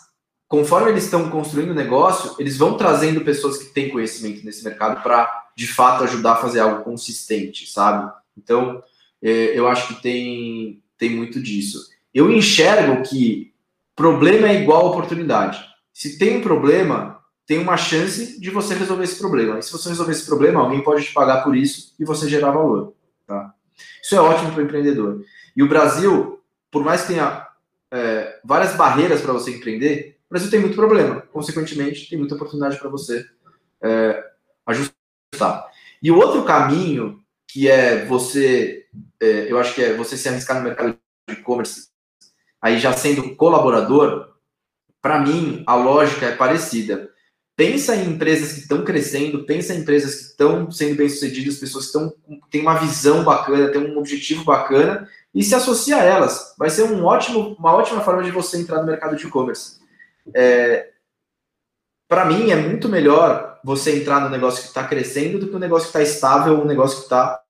conforme 0.48 0.92
eles 0.92 1.06
estão 1.06 1.30
construindo 1.30 1.72
o 1.72 1.76
negócio, 1.76 2.36
eles 2.40 2.58
vão 2.58 2.78
trazendo 2.78 3.22
pessoas 3.22 3.58
que 3.58 3.66
têm 3.66 3.90
conhecimento 3.90 4.46
nesse 4.46 4.64
mercado 4.64 5.02
para, 5.02 5.46
de 5.56 5.68
fato, 5.68 6.04
ajudar 6.04 6.34
a 6.34 6.38
fazer 6.38 6.60
algo 6.60 6.84
consistente, 6.84 7.70
sabe? 7.70 8.12
Então, 8.38 8.84
é, 9.22 9.58
eu 9.58 9.68
acho 9.68 9.88
que 9.88 10.02
tem, 10.02 10.84
tem 10.98 11.10
muito 11.10 11.42
disso. 11.42 11.90
Eu 12.14 12.32
enxergo 12.32 13.04
que 13.04 13.54
problema 13.96 14.48
é 14.48 14.62
igual 14.62 14.88
oportunidade. 14.88 15.66
Se 15.94 16.18
tem 16.18 16.38
um 16.38 16.42
problema, 16.42 17.20
tem 17.48 17.60
uma 17.60 17.78
chance 17.78 18.40
de 18.40 18.50
você 18.50 18.74
resolver 18.74 19.04
esse 19.04 19.18
problema. 19.18 19.60
E 19.60 19.64
se 19.64 19.72
você 19.72 19.90
resolver 19.90 20.12
esse 20.12 20.26
problema, 20.26 20.62
alguém 20.62 20.84
pode 20.84 21.06
te 21.06 21.14
pagar 21.14 21.44
por 21.44 21.56
isso 21.56 21.94
e 22.00 22.06
você 22.06 22.28
gerar 22.30 22.52
valor. 22.52 22.94
Tá? 23.26 23.54
Isso 24.04 24.16
é 24.16 24.20
ótimo 24.20 24.52
para 24.52 24.62
o 24.62 24.64
empreendedor. 24.64 25.24
E 25.56 25.64
o 25.64 25.70
Brasil, 25.70 26.42
por 26.70 26.84
mais 26.84 27.02
que 27.02 27.14
tenha 27.14 27.48
é, 27.92 28.40
várias 28.44 28.76
barreiras 28.76 29.22
para 29.22 29.34
você 29.34 29.52
empreender, 29.52 30.15
o 30.30 30.34
Brasil 30.34 30.50
tem 30.50 30.60
muito 30.60 30.76
problema. 30.76 31.22
Consequentemente, 31.32 32.10
tem 32.10 32.18
muita 32.18 32.36
oportunidade 32.36 32.78
para 32.78 32.90
você 32.90 33.26
é, 33.82 34.24
ajustar. 34.66 35.68
E 36.02 36.12
o 36.12 36.18
outro 36.18 36.44
caminho, 36.44 37.20
que 37.48 37.70
é 37.70 38.06
você, 38.06 38.86
é, 39.22 39.52
eu 39.52 39.58
acho 39.60 39.74
que 39.76 39.84
é 39.84 39.94
você 39.94 40.18
se 40.18 40.28
arriscar 40.28 40.58
no 40.58 40.64
mercado 40.64 40.98
de 41.28 41.34
e-commerce, 41.34 41.90
aí 42.62 42.80
já 42.80 42.94
sendo 42.94 43.36
colaborador, 43.36 44.34
para 45.02 45.20
mim, 45.20 45.64
a 45.68 45.76
lógica 45.76 46.26
é 46.26 46.36
parecida. 46.36 47.10
Pensa 47.56 47.96
em 47.96 48.10
empresas 48.10 48.54
que 48.54 48.60
estão 48.62 48.84
crescendo, 48.84 49.46
pensa 49.46 49.74
em 49.74 49.80
empresas 49.80 50.16
que 50.16 50.22
estão 50.24 50.70
sendo 50.72 50.98
bem-sucedidas, 50.98 51.58
pessoas 51.58 51.86
que 51.86 51.98
estão, 51.98 52.14
têm 52.50 52.62
uma 52.62 52.76
visão 52.76 53.24
bacana, 53.24 53.72
têm 53.72 53.82
um 53.82 53.98
objetivo 53.98 54.44
bacana, 54.44 55.08
e 55.34 55.44
se 55.44 55.56
associa 55.56 55.98
a 55.98 56.04
elas. 56.04 56.54
Vai 56.58 56.70
ser 56.70 56.84
um 56.84 57.06
ótimo, 57.06 57.56
uma 57.58 57.74
ótima 57.74 58.02
forma 58.02 58.24
de 58.24 58.32
você 58.32 58.58
entrar 58.58 58.80
no 58.82 58.88
mercado 58.88 59.16
de 59.16 59.26
e-commerce. 59.26 59.80
É, 60.34 60.92
para 62.08 62.26
mim, 62.26 62.52
é 62.52 62.56
muito 62.56 62.88
melhor 62.88 63.60
você 63.64 64.00
entrar 64.00 64.22
no 64.22 64.30
negócio 64.30 64.62
que 64.62 64.68
está 64.68 64.88
crescendo 64.88 65.40
do 65.40 65.48
que 65.48 65.56
um 65.56 65.60
negócio 65.60 65.92
que 65.92 65.98
está 65.98 66.02
estável 66.02 66.60
ou 66.60 66.66
negócio 66.66 66.98
que 66.98 67.04
está 67.04 67.42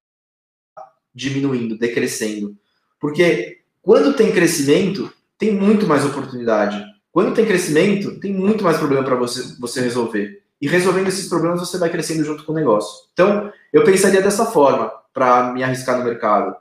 diminuindo, 1.14 1.78
decrescendo. 1.78 2.58
Porque 3.00 3.60
quando 3.82 4.16
tem 4.16 4.32
crescimento, 4.32 5.12
tem 5.38 5.54
muito 5.54 5.86
mais 5.86 6.06
oportunidade. 6.06 6.84
Quando 7.12 7.34
tem 7.34 7.46
crescimento, 7.46 8.20
tem 8.20 8.34
muito 8.34 8.64
mais 8.64 8.78
problema 8.78 9.04
para 9.04 9.16
você, 9.16 9.56
você 9.60 9.82
resolver. 9.82 10.42
E 10.62 10.68
resolvendo 10.68 11.08
esses 11.08 11.28
problemas, 11.28 11.60
você 11.60 11.78
vai 11.78 11.90
crescendo 11.90 12.24
junto 12.24 12.44
com 12.44 12.52
o 12.52 12.56
negócio. 12.56 13.08
Então, 13.14 13.52
eu 13.72 13.84
pensaria 13.84 14.22
dessa 14.22 14.46
forma 14.46 14.92
para 15.14 15.54
me 15.54 15.64
arriscar 15.64 15.98
no 15.98 16.06
mercado. 16.06 16.56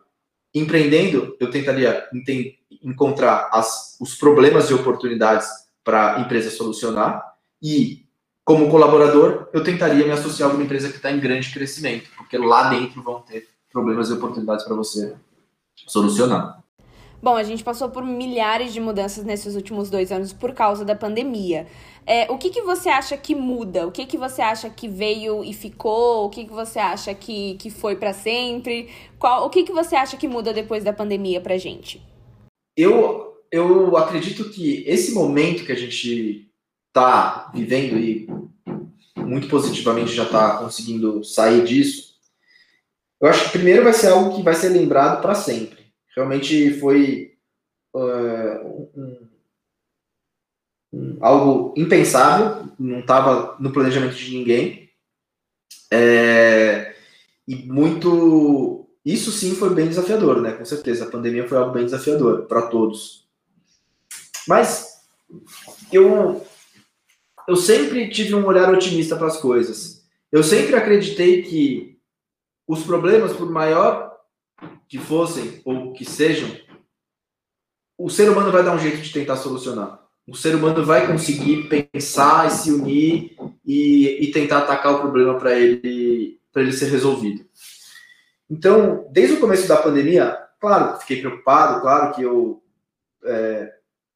Empreendendo, 0.55 1.37
eu 1.41 1.51
tentaria 1.51 2.07
encontrar 2.83 3.49
as, 3.53 3.97
os 4.01 4.15
problemas 4.15 4.69
e 4.71 4.75
oportunidades 4.75 5.49
para 5.85 6.17
a 6.17 6.21
empresa 6.21 6.51
solucionar 6.51 7.23
e, 7.63 8.07
como 8.45 8.71
colaborador, 8.71 9.49
eu 9.53 9.63
tentaria 9.63 10.05
me 10.05 10.11
associar 10.11 10.49
a 10.49 10.51
alguma 10.51 10.65
empresa 10.65 10.89
que 10.89 10.97
está 10.97 11.13
em 11.13 11.21
grande 11.21 11.53
crescimento, 11.53 12.11
porque 12.17 12.39
lá 12.39 12.71
dentro 12.71 13.03
vão 13.03 13.21
ter 13.21 13.49
problemas 13.71 14.09
e 14.09 14.15
oportunidades 14.15 14.65
para 14.65 14.75
você 14.75 15.15
solucionar. 15.87 16.65
Bom, 17.23 17.37
a 17.37 17.43
gente 17.43 17.65
passou 17.65 17.89
por 17.89 18.05
milhares 18.05 18.73
de 18.73 18.81
mudanças 18.81 19.25
nesses 19.25 19.57
últimos 19.57 19.89
dois 19.89 20.13
anos 20.13 20.33
por 20.33 20.53
causa 20.53 20.85
da 20.85 20.95
pandemia. 20.95 21.67
É, 22.07 22.31
o 22.31 22.37
que, 22.37 22.51
que 22.51 22.61
você 22.61 22.91
acha 22.91 23.17
que 23.17 23.35
muda? 23.35 23.87
O 23.87 23.91
que, 23.91 24.05
que 24.05 24.19
você 24.19 24.43
acha 24.43 24.69
que 24.69 24.87
veio 24.87 25.43
e 25.43 25.55
ficou? 25.55 26.27
O 26.27 26.29
que, 26.29 26.45
que 26.45 26.53
você 26.53 26.79
acha 26.79 27.15
que, 27.15 27.55
que 27.55 27.71
foi 27.71 27.97
para 27.97 28.13
sempre? 28.13 28.91
Qual, 29.19 29.47
o 29.47 29.49
que, 29.49 29.63
que 29.63 29.73
você 29.73 29.97
acha 29.97 30.19
que 30.19 30.29
muda 30.29 30.53
depois 30.53 30.85
da 30.85 30.93
pandemia 30.93 31.41
para 31.41 31.57
gente? 31.57 32.07
Eu 32.77 33.34
eu 33.55 33.97
acredito 33.97 34.51
que 34.51 34.83
esse 34.85 35.13
momento 35.13 35.65
que 35.65 35.71
a 35.71 35.77
gente 35.77 36.51
está 36.89 37.53
vivendo 37.55 37.97
e 37.99 38.29
muito 39.17 39.47
positivamente 39.47 40.13
já 40.13 40.25
está 40.25 40.59
conseguindo 40.59 41.23
sair 41.23 41.65
disso, 41.65 42.15
eu 43.21 43.29
acho 43.29 43.45
que 43.45 43.53
primeiro 43.53 43.85
vai 43.85 43.93
ser 43.93 44.09
algo 44.09 44.35
que 44.35 44.43
vai 44.43 44.55
ser 44.55 44.71
lembrado 44.71 45.23
para 45.23 45.37
sempre. 45.37 45.87
Realmente 46.17 46.79
foi 46.81 47.37
uh, 47.95 48.91
um, 48.97 49.29
um, 50.93 51.19
algo 51.21 51.75
impensável, 51.77 52.69
não 52.77 52.99
estava 52.99 53.57
no 53.61 53.73
planejamento 53.73 54.17
de 54.17 54.37
ninguém. 54.37 54.91
É, 55.93 56.93
e 57.47 57.55
muito. 57.67 58.89
Isso 59.05 59.31
sim 59.31 59.55
foi 59.55 59.73
bem 59.73 59.87
desafiador, 59.87 60.41
né? 60.41 60.53
Com 60.53 60.65
certeza. 60.65 61.05
A 61.05 61.11
pandemia 61.11 61.47
foi 61.47 61.57
algo 61.57 61.73
bem 61.73 61.85
desafiador 61.85 62.47
para 62.47 62.63
todos. 62.63 63.24
Mas 64.47 65.01
eu, 65.93 66.45
eu 67.49 67.57
sempre 67.57 68.09
tive 68.11 68.35
um 68.35 68.47
olhar 68.47 68.73
otimista 68.73 69.17
para 69.17 69.27
as 69.27 69.39
coisas. 69.39 70.05
Eu 70.31 70.43
sempre 70.43 70.75
acreditei 70.77 71.43
que 71.43 71.99
os 72.67 72.83
problemas, 72.83 73.33
por 73.33 73.51
maior 73.51 74.13
que 74.89 74.99
fossem 74.99 75.61
ou 75.65 75.93
que 75.93 76.05
sejam, 76.05 76.51
o 77.97 78.11
ser 78.11 78.29
humano 78.31 78.51
vai 78.51 78.63
dar 78.63 78.75
um 78.75 78.79
jeito 78.79 79.01
de 79.01 79.13
tentar 79.13 79.37
solucionar. 79.37 80.03
O 80.27 80.35
ser 80.35 80.55
humano 80.55 80.85
vai 80.85 81.07
conseguir 81.07 81.69
pensar 81.69 82.47
e 82.47 82.51
se 82.51 82.73
unir 82.73 83.37
e, 83.65 84.25
e 84.25 84.33
tentar 84.33 84.59
atacar 84.59 84.95
o 84.95 85.01
problema 85.01 85.39
para 85.39 85.55
ele, 85.59 86.41
ele 86.57 86.73
ser 86.73 86.87
resolvido. 86.87 87.45
Então, 88.49 89.07
desde 89.11 89.35
o 89.35 89.41
começo 89.41 89.69
da 89.69 89.77
pandemia, 89.77 90.37
claro, 90.61 90.99
fiquei 91.01 91.21
preocupado, 91.21 91.81
claro 91.81 92.15
que 92.15 92.23
eu 92.23 92.63
é, 93.25 93.74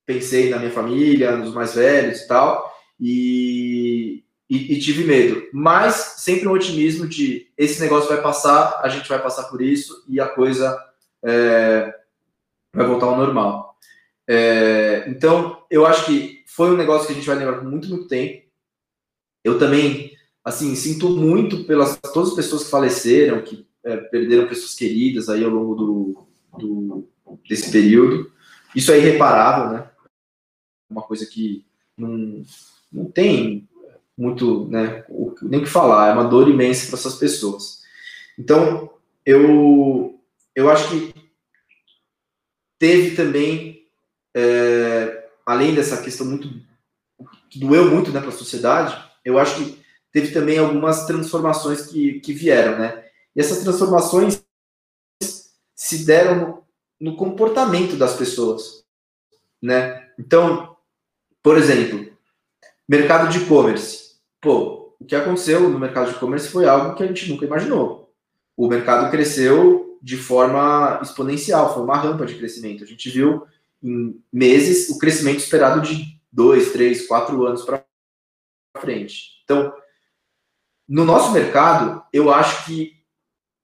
pensei 0.09 0.49
na 0.49 0.59
minha 0.59 0.71
família, 0.71 1.37
nos 1.37 1.53
mais 1.53 1.75
velhos 1.75 2.23
e 2.23 2.27
tal, 2.27 2.75
e, 2.99 4.25
e, 4.49 4.73
e, 4.73 4.81
tive 4.81 5.05
medo. 5.05 5.47
Mas 5.53 6.15
sempre 6.17 6.49
um 6.49 6.53
otimismo 6.53 7.07
de 7.07 7.47
esse 7.59 7.79
negócio 7.79 8.09
vai 8.09 8.23
passar, 8.23 8.81
a 8.83 8.89
gente 8.89 9.07
vai 9.07 9.23
passar 9.23 9.45
por 9.45 9.61
isso 9.61 10.03
e 10.09 10.19
a 10.19 10.27
coisa 10.27 10.83
é, 11.23 11.95
vai 12.73 12.87
voltar 12.87 13.05
ao 13.05 13.19
normal. 13.19 13.77
É, 14.27 15.05
então, 15.09 15.63
eu 15.71 15.85
acho 15.85 16.07
que 16.07 16.43
foi 16.47 16.71
um 16.71 16.77
negócio 16.77 17.07
que 17.07 17.13
a 17.13 17.17
gente 17.17 17.27
vai 17.27 17.37
lembrar 17.37 17.59
por 17.59 17.69
muito, 17.69 17.87
muito 17.89 18.09
tempo. 18.09 18.49
Eu 19.45 19.59
também, 19.59 20.13
assim, 20.43 20.75
sinto 20.75 21.11
muito 21.11 21.65
pelas 21.65 21.99
todas 22.15 22.31
as 22.31 22.35
pessoas 22.35 22.65
que 22.65 22.71
faleceram, 22.71 23.43
que 23.43 23.67
é, 23.85 23.99
perderam 23.99 24.49
pessoas 24.49 24.75
queridas 24.75 25.29
aí 25.29 25.45
ao 25.45 25.51
longo 25.51 25.75
do, 25.75 26.27
do, 26.59 27.09
desse 27.47 27.71
período. 27.71 28.33
Isso 28.75 28.91
é 28.91 28.99
irreparável, 28.99 29.71
né? 29.71 29.88
Uma 30.89 31.03
coisa 31.03 31.27
que 31.27 31.65
não, 31.97 32.43
não 32.93 33.11
tem 33.11 33.69
muito, 34.17 34.67
né, 34.69 35.05
nem 35.43 35.61
que 35.61 35.67
falar, 35.67 36.09
é 36.09 36.13
uma 36.13 36.25
dor 36.25 36.49
imensa 36.49 36.87
para 36.87 36.99
essas 36.99 37.15
pessoas. 37.15 37.83
Então, 38.39 38.91
eu, 39.25 40.21
eu 40.55 40.71
acho 40.71 40.89
que 40.91 41.15
teve 42.79 43.15
também, 43.15 43.87
é, 44.35 45.29
além 45.45 45.75
dessa 45.75 46.03
questão 46.03 46.27
muito, 46.27 46.49
que 47.51 47.59
doeu 47.59 47.91
muito 47.91 48.11
né, 48.11 48.21
para 48.21 48.31
a 48.31 48.33
sociedade, 48.33 48.97
eu 49.25 49.39
acho 49.39 49.57
que 49.57 49.79
teve 50.13 50.33
também 50.33 50.59
algumas 50.59 51.07
transformações 51.07 51.87
que, 51.87 52.21
que 52.21 52.33
vieram, 52.33 52.79
né? 52.79 53.05
E 53.37 53.41
essas 53.41 53.63
transformações 53.63 54.43
se 55.75 56.05
deram 56.05 56.65
no, 56.99 57.11
no 57.11 57.17
comportamento 57.17 57.97
das 57.97 58.17
pessoas, 58.17 58.85
né? 59.61 60.11
Então, 60.19 60.77
por 61.43 61.57
exemplo, 61.57 62.11
mercado 62.89 63.29
de 63.31 63.39
e-commerce. 63.39 64.17
Pô, 64.41 64.95
o 64.99 65.05
que 65.05 65.15
aconteceu 65.15 65.69
no 65.69 65.79
mercado 65.79 66.11
de 66.11 66.17
e-commerce 66.17 66.49
foi 66.49 66.67
algo 66.67 66.95
que 66.95 67.03
a 67.03 67.07
gente 67.07 67.29
nunca 67.31 67.45
imaginou. 67.45 68.13
O 68.57 68.69
mercado 68.69 69.11
cresceu 69.11 69.99
de 70.03 70.17
forma 70.17 71.01
exponencial, 71.03 71.75
foi 71.75 71.83
uma 71.83 71.97
rampa 71.97 72.27
de 72.27 72.35
crescimento. 72.37 72.85
A 72.85 72.87
gente 72.87 73.09
viu 73.11 73.47
em 73.83 74.23
meses 74.33 74.89
o 74.91 74.99
crescimento 74.99 75.39
esperado 75.39 75.81
de 75.81 76.19
dois, 76.31 76.73
três, 76.73 77.07
quatro 77.07 77.47
anos 77.47 77.65
para 77.65 77.85
frente. 78.79 79.43
Então, 79.45 79.73
no 80.89 81.05
nosso 81.05 81.33
mercado, 81.33 82.03
eu 82.13 82.33
acho 82.33 82.65
que 82.67 82.97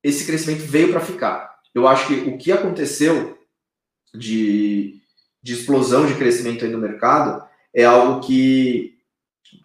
esse 0.03 0.27
crescimento 0.27 0.65
veio 0.65 0.91
para 0.91 1.01
ficar. 1.01 1.59
Eu 1.75 1.89
acho 1.89 2.07
que 2.07 2.15
o 2.29 2.39
que 2.39 2.53
aconteceu 2.53 3.39
de 4.15 5.05
de 5.45 5.53
explosão 5.53 6.07
de 6.07 6.15
crescimento 6.15 6.65
aí 6.65 6.71
no 6.71 6.79
mercado, 6.79 7.47
é 7.75 7.85
algo 7.85 8.21
que, 8.21 8.95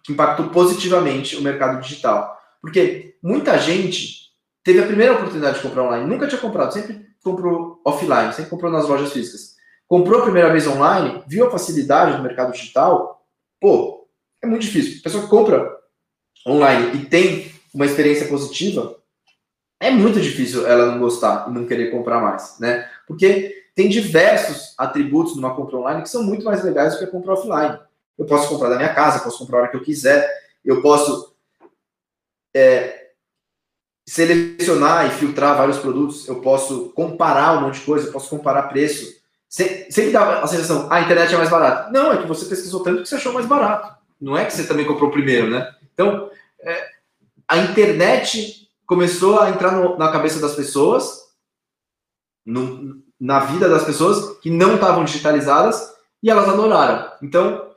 que 0.04 0.12
impactou 0.12 0.48
positivamente 0.48 1.36
o 1.36 1.42
mercado 1.42 1.80
digital. 1.80 2.36
Porque 2.60 3.16
muita 3.22 3.58
gente 3.58 4.30
teve 4.64 4.82
a 4.82 4.86
primeira 4.86 5.14
oportunidade 5.14 5.56
de 5.56 5.62
comprar 5.62 5.84
online, 5.84 6.06
nunca 6.06 6.26
tinha 6.26 6.40
comprado, 6.40 6.72
sempre 6.72 7.06
comprou 7.22 7.80
offline, 7.84 8.32
sempre 8.32 8.50
comprou 8.50 8.70
nas 8.70 8.88
lojas 8.88 9.12
físicas. 9.12 9.56
Comprou 9.86 10.20
a 10.20 10.24
primeira 10.24 10.50
vez 10.50 10.66
online, 10.66 11.22
viu 11.26 11.46
a 11.46 11.50
facilidade 11.50 12.16
do 12.16 12.22
mercado 12.22 12.52
digital, 12.52 13.26
pô, 13.60 14.08
é 14.42 14.46
muito 14.46 14.62
difícil. 14.62 15.00
A 15.00 15.02
pessoa 15.02 15.26
compra 15.26 15.78
online 16.46 16.96
e 16.96 17.06
tem 17.06 17.52
uma 17.74 17.86
experiência 17.86 18.26
positiva, 18.26 18.96
é 19.80 19.90
muito 19.90 20.20
difícil 20.20 20.66
ela 20.66 20.86
não 20.86 20.98
gostar 20.98 21.48
e 21.48 21.52
não 21.52 21.66
querer 21.66 21.90
comprar 21.90 22.20
mais, 22.20 22.58
né? 22.58 22.88
Porque 23.06 23.64
tem 23.74 23.88
diversos 23.88 24.74
atributos 24.76 25.34
numa 25.36 25.54
compra 25.54 25.78
online 25.78 26.02
que 26.02 26.10
são 26.10 26.22
muito 26.22 26.44
mais 26.44 26.62
legais 26.62 26.92
do 26.92 26.98
que 26.98 27.04
a 27.04 27.10
compra 27.10 27.32
offline. 27.32 27.78
Eu 28.20 28.26
posso 28.26 28.50
comprar 28.50 28.68
da 28.68 28.76
minha 28.76 28.92
casa, 28.92 29.24
posso 29.24 29.38
comprar 29.38 29.56
a 29.56 29.60
hora 29.62 29.70
que 29.70 29.78
eu 29.78 29.82
quiser, 29.82 30.30
eu 30.62 30.82
posso 30.82 31.34
é, 32.54 33.12
selecionar 34.06 35.06
e 35.06 35.10
filtrar 35.10 35.56
vários 35.56 35.78
produtos, 35.78 36.28
eu 36.28 36.42
posso 36.42 36.90
comparar 36.90 37.56
um 37.56 37.62
monte 37.62 37.80
de 37.80 37.86
coisa, 37.86 38.08
eu 38.08 38.12
posso 38.12 38.28
comparar 38.28 38.64
preço. 38.64 39.18
Sempre 39.48 40.10
dá 40.12 40.42
a 40.42 40.46
sensação, 40.46 40.86
ah, 40.90 40.96
a 40.96 41.00
internet 41.00 41.32
é 41.32 41.38
mais 41.38 41.48
barata. 41.48 41.90
Não, 41.90 42.12
é 42.12 42.18
que 42.18 42.28
você 42.28 42.44
pesquisou 42.44 42.82
tanto 42.82 43.02
que 43.02 43.08
você 43.08 43.14
achou 43.14 43.32
mais 43.32 43.46
barato. 43.46 43.98
Não 44.20 44.36
é 44.36 44.44
que 44.44 44.52
você 44.52 44.66
também 44.66 44.84
comprou 44.84 45.10
primeiro, 45.10 45.48
né? 45.48 45.74
Então, 45.94 46.30
é, 46.60 46.88
a 47.48 47.56
internet 47.56 48.68
começou 48.84 49.40
a 49.40 49.48
entrar 49.48 49.72
no, 49.72 49.96
na 49.96 50.12
cabeça 50.12 50.38
das 50.38 50.54
pessoas, 50.54 51.22
no, 52.44 53.02
na 53.18 53.40
vida 53.40 53.66
das 53.66 53.82
pessoas 53.82 54.38
que 54.40 54.50
não 54.50 54.74
estavam 54.74 55.04
digitalizadas 55.04 55.90
e 56.22 56.28
elas 56.28 56.46
adoraram. 56.46 57.10
Então, 57.22 57.69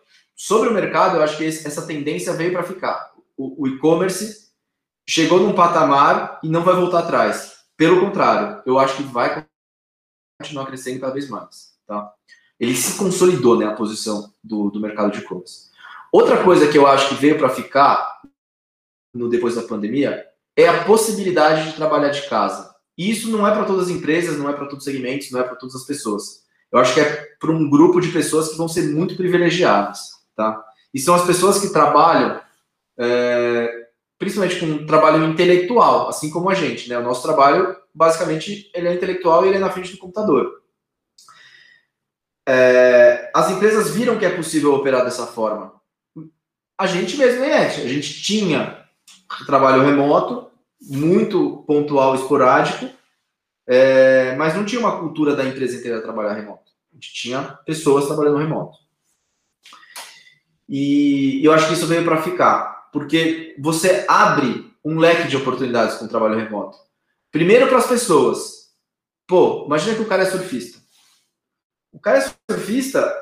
sobre 0.43 0.67
o 0.67 0.73
mercado, 0.73 1.15
eu 1.15 1.23
acho 1.23 1.37
que 1.37 1.45
essa 1.45 1.87
tendência 1.87 2.33
veio 2.33 2.51
para 2.51 2.63
ficar. 2.63 3.13
O, 3.37 3.63
o 3.63 3.65
e-commerce 3.65 4.49
chegou 5.07 5.39
num 5.39 5.55
patamar 5.55 6.41
e 6.43 6.49
não 6.49 6.65
vai 6.65 6.75
voltar 6.75 6.99
atrás. 6.99 7.59
Pelo 7.77 8.01
contrário, 8.01 8.61
eu 8.65 8.77
acho 8.77 8.97
que 8.97 9.03
vai 9.03 9.47
continuar 10.37 10.65
crescendo 10.65 10.99
cada 10.99 11.13
vez 11.13 11.29
mais. 11.29 11.77
Tá? 11.87 12.13
Ele 12.59 12.75
se 12.75 12.97
consolidou, 12.97 13.57
né, 13.57 13.67
a 13.67 13.73
posição 13.73 14.33
do, 14.43 14.69
do 14.69 14.81
mercado 14.81 15.13
de 15.13 15.19
e-commerce. 15.19 15.69
Outra 16.11 16.43
coisa 16.43 16.69
que 16.69 16.77
eu 16.77 16.85
acho 16.85 17.07
que 17.07 17.15
veio 17.15 17.37
para 17.37 17.47
ficar 17.47 18.21
no 19.13 19.29
depois 19.29 19.55
da 19.55 19.63
pandemia 19.63 20.25
é 20.57 20.67
a 20.67 20.83
possibilidade 20.83 21.69
de 21.69 21.77
trabalhar 21.77 22.09
de 22.09 22.27
casa. 22.27 22.75
E 22.97 23.09
isso 23.09 23.31
não 23.31 23.47
é 23.47 23.51
para 23.51 23.63
todas 23.63 23.83
as 23.83 23.95
empresas, 23.95 24.37
não 24.37 24.49
é 24.49 24.53
para 24.53 24.65
todos 24.65 24.79
os 24.79 24.91
segmentos, 24.91 25.31
não 25.31 25.39
é 25.39 25.43
para 25.43 25.55
todas 25.55 25.73
as 25.73 25.85
pessoas. 25.85 26.43
Eu 26.69 26.79
acho 26.79 26.93
que 26.93 26.99
é 26.99 27.27
para 27.39 27.51
um 27.51 27.69
grupo 27.69 28.01
de 28.01 28.09
pessoas 28.09 28.49
que 28.49 28.57
vão 28.57 28.67
ser 28.67 28.91
muito 28.93 29.15
privilegiadas, 29.15 30.12
tá? 30.35 30.63
E 30.93 30.99
são 30.99 31.15
as 31.15 31.25
pessoas 31.25 31.59
que 31.59 31.73
trabalham, 31.73 32.39
é, 32.97 33.87
principalmente 34.17 34.59
com 34.59 34.65
um 34.65 34.85
trabalho 34.85 35.25
intelectual, 35.25 36.07
assim 36.07 36.29
como 36.29 36.49
a 36.49 36.53
gente, 36.53 36.89
né? 36.89 36.97
O 36.97 37.03
nosso 37.03 37.23
trabalho, 37.23 37.75
basicamente, 37.93 38.71
ele 38.73 38.87
é 38.87 38.93
intelectual 38.93 39.43
e 39.43 39.49
ele 39.49 39.57
é 39.57 39.59
na 39.59 39.71
frente 39.71 39.91
do 39.91 39.97
computador. 39.97 40.61
É, 42.47 43.31
as 43.33 43.49
empresas 43.51 43.91
viram 43.91 44.17
que 44.17 44.25
é 44.25 44.35
possível 44.35 44.73
operar 44.73 45.03
dessa 45.03 45.25
forma. 45.25 45.73
A 46.77 46.87
gente 46.87 47.17
mesmo, 47.17 47.41
né, 47.41 47.67
A 47.67 47.69
gente 47.69 48.21
tinha 48.21 48.83
trabalho 49.45 49.83
remoto, 49.83 50.51
muito 50.81 51.63
pontual, 51.65 52.15
esporádico, 52.15 52.89
é, 53.65 54.35
mas 54.35 54.55
não 54.55 54.65
tinha 54.65 54.79
uma 54.79 54.99
cultura 54.99 55.35
da 55.35 55.45
empresa 55.45 55.77
inteira 55.77 56.01
trabalhar 56.01 56.33
remoto. 56.33 56.71
A 56.91 56.95
gente 56.95 57.13
tinha 57.13 57.41
pessoas 57.65 58.05
trabalhando 58.05 58.37
remoto. 58.37 58.77
E 60.67 61.41
eu 61.43 61.51
acho 61.53 61.67
que 61.67 61.73
isso 61.73 61.87
veio 61.87 62.03
para 62.03 62.21
ficar, 62.21 62.89
porque 62.91 63.55
você 63.59 64.05
abre 64.07 64.73
um 64.83 64.97
leque 64.97 65.27
de 65.27 65.37
oportunidades 65.37 65.95
com 65.95 66.05
o 66.05 66.09
trabalho 66.09 66.37
remoto. 66.37 66.77
Primeiro 67.31 67.67
para 67.67 67.77
as 67.77 67.87
pessoas. 67.87 68.71
Pô, 69.27 69.65
imagina 69.65 69.95
que 69.95 70.01
o 70.01 70.07
cara 70.07 70.23
é 70.23 70.25
surfista. 70.25 70.79
O 71.91 71.99
cara 71.99 72.17
é 72.17 72.33
surfista, 72.51 73.13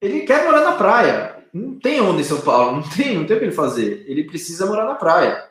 ele 0.00 0.20
quer 0.20 0.44
morar 0.44 0.62
na 0.62 0.76
praia. 0.76 1.44
Não 1.52 1.78
tem 1.78 2.00
onde 2.00 2.20
em 2.20 2.24
São 2.24 2.40
Paulo, 2.40 2.80
não 2.80 2.88
tem, 2.88 3.16
não 3.16 3.26
tem 3.26 3.36
o 3.36 3.38
que 3.38 3.46
ele 3.46 3.52
fazer. 3.52 4.04
Ele 4.06 4.24
precisa 4.24 4.66
morar 4.66 4.84
na 4.84 4.94
praia. 4.94 5.44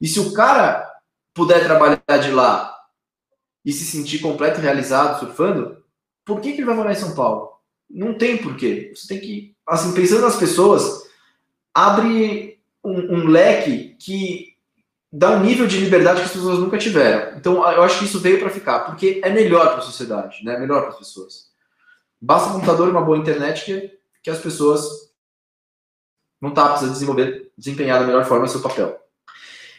E 0.00 0.06
se 0.06 0.20
o 0.20 0.32
cara 0.32 0.90
puder 1.34 1.64
trabalhar 1.64 2.18
de 2.20 2.30
lá 2.30 2.76
e 3.64 3.72
se 3.72 3.84
sentir 3.84 4.20
completo 4.20 4.60
e 4.60 4.62
realizado 4.62 5.18
surfando, 5.18 5.82
por 6.24 6.40
que, 6.40 6.52
que 6.52 6.58
ele 6.58 6.66
vai 6.66 6.74
morar 6.74 6.92
em 6.92 6.96
São 6.96 7.14
Paulo? 7.14 7.52
Não 7.88 8.16
tem 8.18 8.36
porquê. 8.36 8.92
Você 8.94 9.08
tem 9.08 9.20
que, 9.20 9.55
assim, 9.66 9.92
pensando 9.92 10.22
nas 10.22 10.36
pessoas, 10.36 11.06
abre 11.74 12.58
um, 12.84 13.16
um 13.16 13.26
leque 13.26 13.96
que 13.98 14.54
dá 15.12 15.30
um 15.30 15.40
nível 15.40 15.66
de 15.66 15.78
liberdade 15.78 16.20
que 16.20 16.26
as 16.26 16.32
pessoas 16.32 16.58
nunca 16.58 16.78
tiveram. 16.78 17.36
Então, 17.36 17.54
eu 17.72 17.82
acho 17.82 17.98
que 17.98 18.04
isso 18.04 18.20
veio 18.20 18.38
para 18.38 18.50
ficar, 18.50 18.80
porque 18.80 19.20
é 19.24 19.30
melhor 19.30 19.68
para 19.70 19.78
a 19.78 19.82
sociedade, 19.82 20.44
né? 20.44 20.54
É 20.54 20.60
melhor 20.60 20.82
para 20.82 20.90
as 20.90 20.98
pessoas. 20.98 21.46
Basta 22.20 22.50
um 22.50 22.52
computador 22.54 22.88
e 22.88 22.90
uma 22.90 23.04
boa 23.04 23.18
internet 23.18 23.64
que, 23.64 23.98
que 24.22 24.30
as 24.30 24.38
pessoas 24.38 25.06
não 26.40 26.50
tá 26.52 26.68
precisando 26.68 26.92
desenvolver, 26.92 27.50
desempenhar 27.56 28.00
da 28.00 28.06
melhor 28.06 28.24
forma 28.24 28.44
o 28.44 28.48
seu 28.48 28.60
papel. 28.60 28.98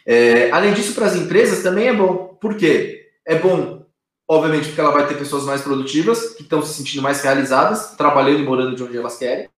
É, 0.05 0.49
além 0.51 0.73
disso, 0.73 0.93
para 0.93 1.05
as 1.05 1.15
empresas 1.15 1.61
também 1.61 1.87
é 1.87 1.93
bom. 1.93 2.37
Por 2.39 2.55
quê? 2.55 3.09
É 3.25 3.37
bom, 3.37 3.85
obviamente, 4.27 4.67
porque 4.67 4.79
ela 4.79 4.91
vai 4.91 5.07
ter 5.07 5.17
pessoas 5.17 5.43
mais 5.43 5.61
produtivas, 5.61 6.33
que 6.33 6.43
estão 6.43 6.61
se 6.61 6.73
sentindo 6.73 7.01
mais 7.01 7.21
realizadas, 7.21 7.95
trabalhando 7.95 8.39
e 8.39 8.43
morando 8.43 8.75
de 8.75 8.83
onde 8.83 8.97
elas 8.97 9.17
querem. 9.17 9.49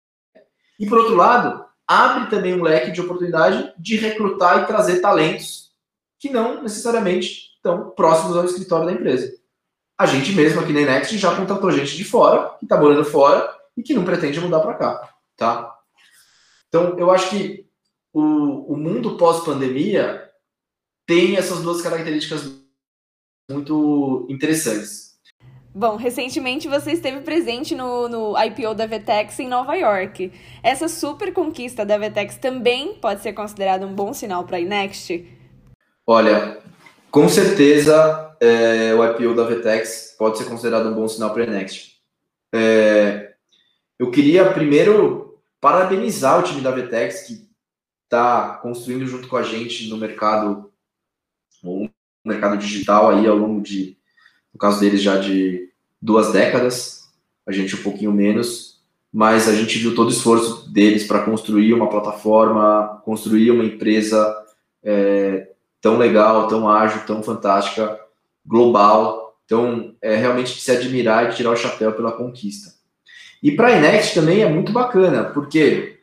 E, 0.79 0.87
por 0.87 0.99
outro 0.99 1.15
lado, 1.15 1.65
abre 1.85 2.29
também 2.29 2.53
um 2.53 2.63
leque 2.63 2.91
de 2.91 3.01
oportunidade 3.01 3.73
de 3.77 3.97
recrutar 3.97 4.63
e 4.63 4.67
trazer 4.67 5.01
talentos 5.01 5.71
que 6.17 6.29
não 6.29 6.63
necessariamente 6.63 7.49
estão 7.55 7.89
próximos 7.91 8.37
ao 8.37 8.45
escritório 8.45 8.85
da 8.85 8.93
empresa. 8.93 9.33
A 9.97 10.05
gente 10.05 10.31
mesmo 10.31 10.61
aqui 10.61 10.71
na 10.71 10.81
Next 10.81 11.17
já 11.17 11.35
contratou 11.35 11.71
gente 11.71 11.97
de 11.97 12.05
fora, 12.05 12.55
que 12.57 12.65
está 12.65 12.79
morando 12.79 13.03
fora 13.03 13.53
e 13.75 13.83
que 13.83 13.93
não 13.93 14.05
pretende 14.05 14.39
mudar 14.39 14.61
para 14.61 14.75
cá, 14.75 15.13
tá? 15.35 15.75
Então, 16.67 16.97
eu 16.97 17.11
acho 17.11 17.29
que 17.31 17.67
o, 18.13 18.73
o 18.73 18.77
mundo 18.77 19.17
pós-pandemia 19.17 20.29
tem 21.05 21.35
essas 21.35 21.61
duas 21.61 21.81
características 21.81 22.43
muito 23.49 24.27
interessantes. 24.29 25.08
Bom, 25.73 25.97
recentemente 25.97 26.67
você 26.67 26.93
esteve 26.93 27.21
presente 27.21 27.75
no, 27.75 28.09
no 28.09 28.43
IPO 28.43 28.73
da 28.73 28.87
Vetex 28.87 29.39
em 29.39 29.47
Nova 29.47 29.75
York. 29.75 30.31
Essa 30.63 30.87
super 30.87 31.31
conquista 31.31 31.85
da 31.85 31.97
Vetex 31.97 32.37
também 32.37 32.95
pode 32.95 33.21
ser 33.21 33.33
considerada 33.33 33.85
um 33.85 33.93
bom 33.93 34.11
sinal 34.11 34.43
para 34.45 34.57
a 34.57 34.59
Inext? 34.59 35.23
Olha, 36.07 36.59
com 37.11 37.29
certeza 37.29 38.35
é, 38.39 38.95
o 38.95 39.05
IPO 39.05 39.35
da 39.35 39.43
Vetex 39.43 40.15
pode 40.17 40.39
ser 40.39 40.45
considerado 40.45 40.89
um 40.89 40.95
bom 40.95 41.07
sinal 41.07 41.31
para 41.31 41.43
a 41.43 41.45
Inext. 41.45 41.99
É, 42.53 43.33
eu 43.99 44.09
queria 44.09 44.51
primeiro 44.51 45.39
parabenizar 45.61 46.39
o 46.39 46.43
time 46.43 46.61
da 46.61 46.71
Vetex 46.71 47.27
que 47.27 47.47
está 48.05 48.55
construindo 48.55 49.05
junto 49.05 49.27
com 49.27 49.37
a 49.37 49.43
gente 49.43 49.87
no 49.87 49.97
mercado 49.97 50.71
o 51.63 51.89
mercado 52.25 52.57
digital 52.57 53.09
aí 53.09 53.27
ao 53.27 53.35
longo 53.35 53.61
de, 53.61 53.98
no 54.53 54.59
caso 54.59 54.79
deles, 54.79 55.01
já 55.01 55.17
de 55.17 55.69
duas 56.01 56.31
décadas, 56.31 57.09
a 57.45 57.51
gente 57.51 57.75
um 57.75 57.83
pouquinho 57.83 58.11
menos, 58.11 58.79
mas 59.11 59.47
a 59.47 59.53
gente 59.53 59.79
viu 59.79 59.95
todo 59.95 60.07
o 60.07 60.11
esforço 60.11 60.71
deles 60.71 61.05
para 61.05 61.23
construir 61.23 61.73
uma 61.73 61.89
plataforma, 61.89 63.01
construir 63.03 63.51
uma 63.51 63.63
empresa 63.63 64.35
é, 64.83 65.49
tão 65.81 65.97
legal, 65.97 66.47
tão 66.47 66.69
ágil, 66.69 67.05
tão 67.05 67.23
fantástica, 67.23 67.99
global. 68.45 69.35
Então, 69.45 69.95
é 70.01 70.15
realmente 70.15 70.53
de 70.53 70.61
se 70.61 70.71
admirar 70.71 71.29
e 71.29 71.35
tirar 71.35 71.51
o 71.51 71.55
chapéu 71.55 71.91
pela 71.93 72.11
conquista. 72.11 72.73
E 73.41 73.51
para 73.51 73.69
a 73.69 73.77
Inext 73.77 74.13
também 74.13 74.41
é 74.41 74.49
muito 74.49 74.71
bacana, 74.71 75.23
porque 75.23 75.99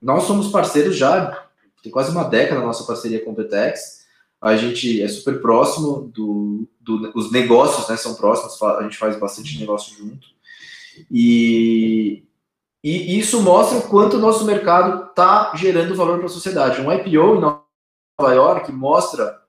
nós 0.00 0.24
somos 0.24 0.48
parceiros 0.48 0.96
já, 0.96 1.46
tem 1.82 1.90
quase 1.90 2.10
uma 2.12 2.24
década 2.24 2.60
a 2.60 2.64
nossa 2.64 2.84
parceria 2.84 3.24
com 3.24 3.32
o 3.32 3.34
Petex, 3.34 3.97
a 4.40 4.56
gente 4.56 5.02
é 5.02 5.08
super 5.08 5.40
próximo 5.40 6.10
do, 6.14 6.68
do, 6.80 7.12
os 7.14 7.32
negócios, 7.32 7.88
né, 7.88 7.96
são 7.96 8.14
próximos, 8.14 8.60
a 8.62 8.82
gente 8.82 8.96
faz 8.96 9.18
bastante 9.18 9.58
negócio 9.58 9.96
junto. 9.96 10.28
E, 11.10 12.24
e 12.82 13.18
isso 13.18 13.42
mostra 13.42 13.78
o 13.78 13.88
quanto 13.88 14.16
o 14.16 14.20
nosso 14.20 14.44
mercado 14.44 15.08
está 15.10 15.52
gerando 15.56 15.94
valor 15.94 16.18
para 16.18 16.26
a 16.26 16.30
sociedade. 16.30 16.80
Um 16.80 16.92
IPO 16.92 17.36
em 17.36 17.40
Nova 17.40 18.34
York 18.34 18.70
mostra 18.70 19.40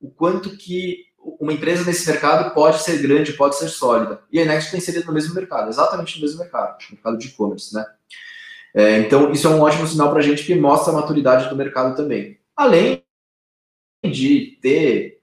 o 0.00 0.10
quanto 0.10 0.56
que 0.56 1.04
uma 1.40 1.52
empresa 1.52 1.84
nesse 1.84 2.06
mercado 2.06 2.52
pode 2.52 2.82
ser 2.82 3.00
grande, 3.00 3.32
pode 3.32 3.56
ser 3.56 3.68
sólida. 3.68 4.20
E 4.30 4.40
a 4.40 4.44
Next 4.44 4.70
tem 4.70 4.78
inserido 4.78 5.06
no 5.06 5.12
mesmo 5.14 5.34
mercado, 5.34 5.70
exatamente 5.70 6.16
no 6.16 6.22
mesmo 6.22 6.40
mercado, 6.40 6.76
mercado 6.90 7.16
de 7.16 7.28
e-commerce, 7.28 7.74
né? 7.74 7.84
É, 8.74 8.98
então, 8.98 9.30
isso 9.30 9.46
é 9.46 9.50
um 9.50 9.60
ótimo 9.60 9.86
sinal 9.86 10.10
para 10.10 10.18
a 10.18 10.22
gente 10.22 10.44
que 10.44 10.54
mostra 10.54 10.92
a 10.92 10.96
maturidade 10.96 11.48
do 11.48 11.56
mercado 11.56 11.96
também. 11.96 12.38
Além 12.56 13.03
de 14.10 14.58
ter 14.60 15.20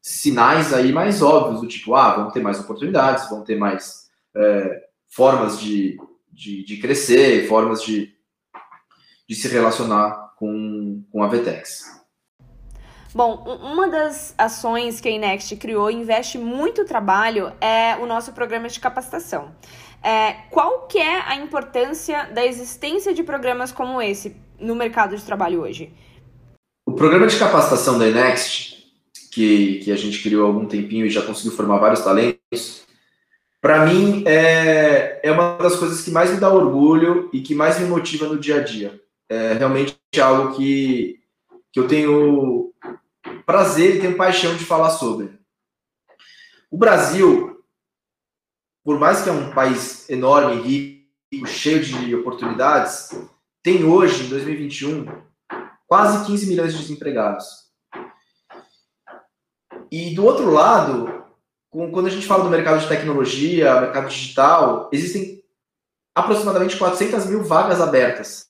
sinais 0.00 0.72
aí 0.72 0.92
mais 0.92 1.22
óbvios, 1.22 1.60
do 1.60 1.68
tipo, 1.68 1.94
ah, 1.94 2.16
vão 2.16 2.30
ter 2.30 2.42
mais 2.42 2.58
oportunidades, 2.58 3.28
vão 3.28 3.44
ter 3.44 3.56
mais 3.56 4.08
é, 4.34 4.84
formas 5.08 5.60
de, 5.60 5.98
de, 6.32 6.64
de 6.64 6.76
crescer, 6.78 7.46
formas 7.48 7.82
de, 7.82 8.12
de 9.28 9.34
se 9.34 9.48
relacionar 9.48 10.34
com, 10.36 11.04
com 11.12 11.22
a 11.22 11.28
Vtex. 11.28 12.00
Bom, 13.12 13.42
uma 13.60 13.88
das 13.88 14.34
ações 14.38 15.00
que 15.00 15.08
a 15.08 15.10
Inext 15.10 15.56
criou 15.56 15.90
e 15.90 15.94
investe 15.94 16.38
muito 16.38 16.84
trabalho 16.84 17.52
é 17.60 17.96
o 17.96 18.06
nosso 18.06 18.32
programa 18.32 18.68
de 18.68 18.78
capacitação. 18.78 19.52
É, 20.02 20.32
qual 20.48 20.86
que 20.86 20.98
é 20.98 21.20
a 21.22 21.34
importância 21.36 22.30
da 22.32 22.46
existência 22.46 23.12
de 23.12 23.22
programas 23.22 23.72
como 23.72 24.00
esse 24.00 24.36
no 24.58 24.76
mercado 24.76 25.16
de 25.16 25.22
trabalho 25.24 25.60
hoje? 25.60 25.92
Programa 27.00 27.26
de 27.26 27.38
capacitação 27.38 27.98
da 27.98 28.06
Inext, 28.06 28.76
que, 29.32 29.78
que 29.78 29.90
a 29.90 29.96
gente 29.96 30.22
criou 30.22 30.44
há 30.44 30.48
algum 30.48 30.66
tempinho 30.66 31.06
e 31.06 31.10
já 31.10 31.22
conseguiu 31.22 31.52
formar 31.52 31.78
vários 31.78 32.02
talentos, 32.02 32.84
para 33.58 33.86
mim 33.86 34.22
é, 34.26 35.18
é 35.22 35.32
uma 35.32 35.56
das 35.56 35.76
coisas 35.76 36.02
que 36.02 36.10
mais 36.10 36.30
me 36.30 36.38
dá 36.38 36.52
orgulho 36.52 37.30
e 37.32 37.40
que 37.40 37.54
mais 37.54 37.80
me 37.80 37.86
motiva 37.86 38.28
no 38.28 38.38
dia 38.38 38.56
a 38.56 38.62
dia. 38.62 39.00
É 39.30 39.54
realmente 39.54 39.96
algo 40.22 40.54
que, 40.54 41.18
que 41.72 41.80
eu 41.80 41.88
tenho 41.88 42.70
prazer 43.46 43.96
e 43.96 44.00
tenho 44.00 44.18
paixão 44.18 44.54
de 44.54 44.66
falar 44.66 44.90
sobre. 44.90 45.30
O 46.70 46.76
Brasil, 46.76 47.64
por 48.84 48.98
mais 48.98 49.22
que 49.22 49.30
é 49.30 49.32
um 49.32 49.52
país 49.52 50.06
enorme, 50.10 50.60
rico, 50.60 51.46
cheio 51.46 51.82
de 51.82 52.14
oportunidades, 52.14 53.08
tem 53.62 53.84
hoje, 53.84 54.26
em 54.26 54.28
2021, 54.28 55.29
quase 55.90 56.24
15 56.24 56.46
milhões 56.46 56.72
de 56.72 56.78
desempregados. 56.78 57.68
E 59.90 60.14
do 60.14 60.24
outro 60.24 60.48
lado, 60.48 61.24
quando 61.68 62.06
a 62.06 62.10
gente 62.10 62.28
fala 62.28 62.44
do 62.44 62.48
mercado 62.48 62.80
de 62.80 62.86
tecnologia, 62.86 63.80
mercado 63.80 64.08
digital, 64.08 64.88
existem 64.92 65.42
aproximadamente 66.14 66.78
400 66.78 67.26
mil 67.26 67.42
vagas 67.42 67.80
abertas. 67.80 68.46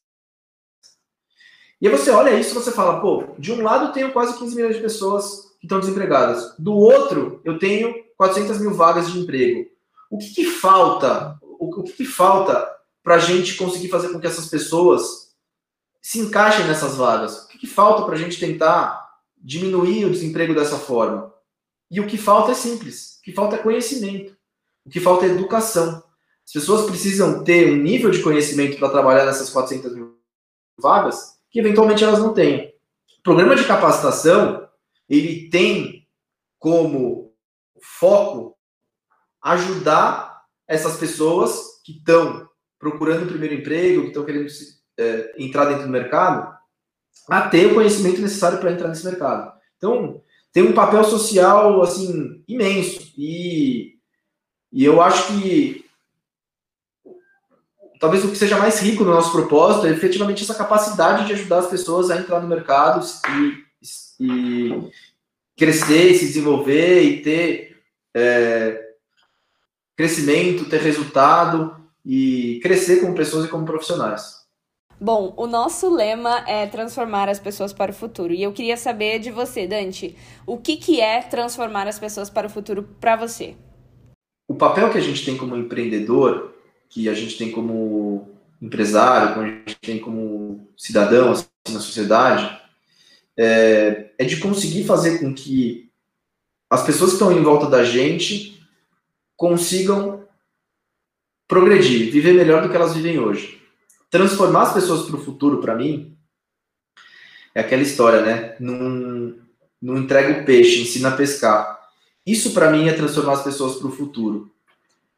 E 1.81 1.89
aí 1.89 1.97
você 1.97 2.11
olha 2.11 2.39
isso 2.39 2.51
e 2.51 2.63
você 2.63 2.73
fala, 2.73 3.01
pô, 3.01 3.25
de 3.39 3.51
um 3.55 3.63
lado 3.63 3.87
eu 3.87 3.93
tenho 3.93 4.13
quase 4.13 4.39
15 4.39 4.55
milhões 4.55 4.77
de 4.77 4.83
pessoas 4.83 5.57
que 5.59 5.65
estão 5.65 5.81
desempregadas. 5.81 6.55
Do 6.59 6.75
outro, 6.75 7.41
eu 7.43 7.59
tenho 7.59 8.05
400 8.19 8.59
mil 8.59 8.75
vagas 8.75 9.11
de 9.11 9.19
emprego. 9.19 9.67
O 10.11 10.19
que, 10.19 10.29
que 10.35 10.45
falta? 10.45 11.39
O, 11.41 11.83
que, 11.85 11.91
que 11.91 12.05
falta 12.05 12.69
para 13.03 13.15
a 13.15 13.19
gente 13.19 13.57
conseguir 13.57 13.89
fazer 13.89 14.11
com 14.11 14.21
que 14.21 14.27
essas 14.27 14.49
pessoas 14.49 15.30
se 16.01 16.19
encaixem 16.19 16.67
nessas 16.67 16.97
vagas? 16.97 17.45
O 17.45 17.49
que, 17.49 17.59
que 17.59 17.67
falta 17.67 18.05
para 18.05 18.15
a 18.15 18.19
gente 18.19 18.39
tentar 18.39 19.09
diminuir 19.37 20.05
o 20.05 20.11
desemprego 20.11 20.55
dessa 20.55 20.79
forma? 20.79 21.33
E 21.91 22.01
o 22.01 22.07
que 22.07 22.17
falta 22.17 22.53
é 22.53 22.55
simples. 22.55 23.19
O 23.19 23.23
que 23.23 23.33
falta 23.33 23.57
é 23.57 23.59
conhecimento. 23.59 24.37
O 24.85 24.91
que 24.91 25.01
falta 25.01 25.27
é 25.27 25.31
educação. 25.31 26.03
As 26.47 26.53
pessoas 26.53 26.87
precisam 26.87 27.45
ter 27.45 27.73
um 27.73 27.77
nível 27.77 28.11
de 28.11 28.23
conhecimento 28.23 28.79
para 28.79 28.91
trabalhar 28.91 29.27
nessas 29.27 29.51
400 29.51 29.95
mil 29.95 30.19
vagas 30.79 31.39
que 31.51 31.59
eventualmente 31.59 32.03
elas 32.03 32.19
não 32.19 32.33
têm. 32.33 32.75
O 33.19 33.23
programa 33.23 33.55
de 33.55 33.67
capacitação, 33.67 34.69
ele 35.09 35.51
tem 35.51 36.09
como 36.59 37.35
foco 37.83 38.57
ajudar 39.43 40.45
essas 40.67 40.97
pessoas 40.97 41.81
que 41.85 41.93
estão 41.93 42.49
procurando 42.79 43.25
o 43.25 43.29
primeiro 43.29 43.55
emprego, 43.55 44.03
que 44.03 44.09
estão 44.09 44.25
querendo 44.25 44.49
é, 45.01 45.35
entrar 45.39 45.65
dentro 45.65 45.85
do 45.85 45.89
mercado, 45.89 46.55
a 47.29 47.49
ter 47.49 47.67
o 47.67 47.75
conhecimento 47.75 48.21
necessário 48.21 48.59
para 48.59 48.71
entrar 48.71 48.89
nesse 48.89 49.05
mercado. 49.05 49.53
Então, 49.77 50.21
tem 50.53 50.63
um 50.63 50.73
papel 50.73 51.03
social, 51.05 51.81
assim, 51.83 52.45
imenso. 52.47 53.13
E, 53.17 53.95
e 54.73 54.85
eu 54.85 55.01
acho 55.01 55.29
que 55.29 55.87
talvez 57.99 58.25
o 58.25 58.31
que 58.31 58.37
seja 58.37 58.59
mais 58.59 58.81
rico 58.81 59.05
no 59.05 59.13
nosso 59.13 59.33
propósito 59.33 59.87
é 59.87 59.91
efetivamente 59.91 60.43
essa 60.43 60.55
capacidade 60.55 61.27
de 61.27 61.33
ajudar 61.33 61.61
as 61.61 61.69
pessoas 61.69 62.11
a 62.11 62.17
entrar 62.17 62.41
no 62.41 62.49
mercado 62.49 63.07
e, 63.29 63.65
e 64.21 64.91
crescer, 65.57 66.15
se 66.15 66.27
desenvolver 66.27 67.03
e 67.03 67.23
ter 67.23 67.83
é, 68.15 68.91
crescimento, 69.97 70.69
ter 70.69 70.81
resultado 70.81 71.77
e 72.05 72.59
crescer 72.63 73.01
como 73.01 73.15
pessoas 73.15 73.45
e 73.45 73.49
como 73.49 73.67
profissionais. 73.67 74.40
Bom, 75.01 75.33
o 75.37 75.47
nosso 75.47 75.89
lema 75.93 76.45
é 76.47 76.67
transformar 76.67 77.29
as 77.29 77.41
pessoas 77.41 77.73
para 77.73 77.91
o 77.91 77.95
futuro. 77.95 78.35
E 78.35 78.43
eu 78.43 78.53
queria 78.53 78.77
saber 78.77 79.19
de 79.19 79.31
você, 79.31 79.67
Dante, 79.67 80.15
o 80.47 80.59
que, 80.59 80.77
que 80.77 81.01
é 81.01 81.23
transformar 81.23 81.89
as 81.89 81.99
pessoas 81.99 82.29
para 82.29 82.47
o 82.47 82.51
futuro 82.51 82.83
para 83.01 83.17
você? 83.17 83.57
O 84.47 84.55
papel 84.55 84.91
que 84.91 84.99
a 84.99 85.01
gente 85.01 85.25
tem 85.25 85.39
como 85.39 85.57
empreendedor 85.57 86.51
que 86.91 87.09
a 87.09 87.15
gente 87.15 87.39
tem 87.39 87.53
como 87.53 88.29
empresário, 88.61 89.33
que 89.33 89.41
a 89.41 89.45
gente 89.47 89.77
tem 89.81 89.99
como 90.01 90.69
cidadão 90.77 91.31
assim, 91.31 91.47
na 91.69 91.79
sociedade, 91.79 92.61
é, 93.37 94.11
é 94.19 94.25
de 94.25 94.39
conseguir 94.39 94.85
fazer 94.85 95.21
com 95.21 95.33
que 95.33 95.89
as 96.69 96.85
pessoas 96.85 97.11
que 97.11 97.17
estão 97.17 97.33
em 97.33 97.43
volta 97.43 97.67
da 97.67 97.85
gente 97.85 98.61
consigam 99.37 100.25
progredir, 101.49 102.11
viver 102.13 102.35
melhor 102.35 102.63
do 102.63 102.69
que 102.69 102.77
elas 102.77 102.95
vivem 102.95 103.19
hoje. 103.19 103.60
Transformar 104.11 104.63
as 104.63 104.75
pessoas 104.75 105.07
para 105.07 105.17
o 105.17 105.25
futuro, 105.25 105.61
para 105.61 105.77
mim, 105.77 106.19
é 107.55 107.61
aquela 107.61 107.83
história, 107.83 108.23
né? 108.23 108.57
Não, 108.59 109.39
não 109.81 109.97
entrega 109.97 110.41
o 110.41 110.45
peixe, 110.45 110.83
ensina 110.83 111.11
a 111.11 111.17
pescar. 111.17 111.81
Isso, 112.27 112.53
para 112.53 112.71
mim, 112.71 112.89
é 112.89 112.93
transformar 112.93 113.35
as 113.35 113.43
pessoas 113.43 113.77
para 113.77 113.89
o 113.89 113.93
futuro. 113.93 114.53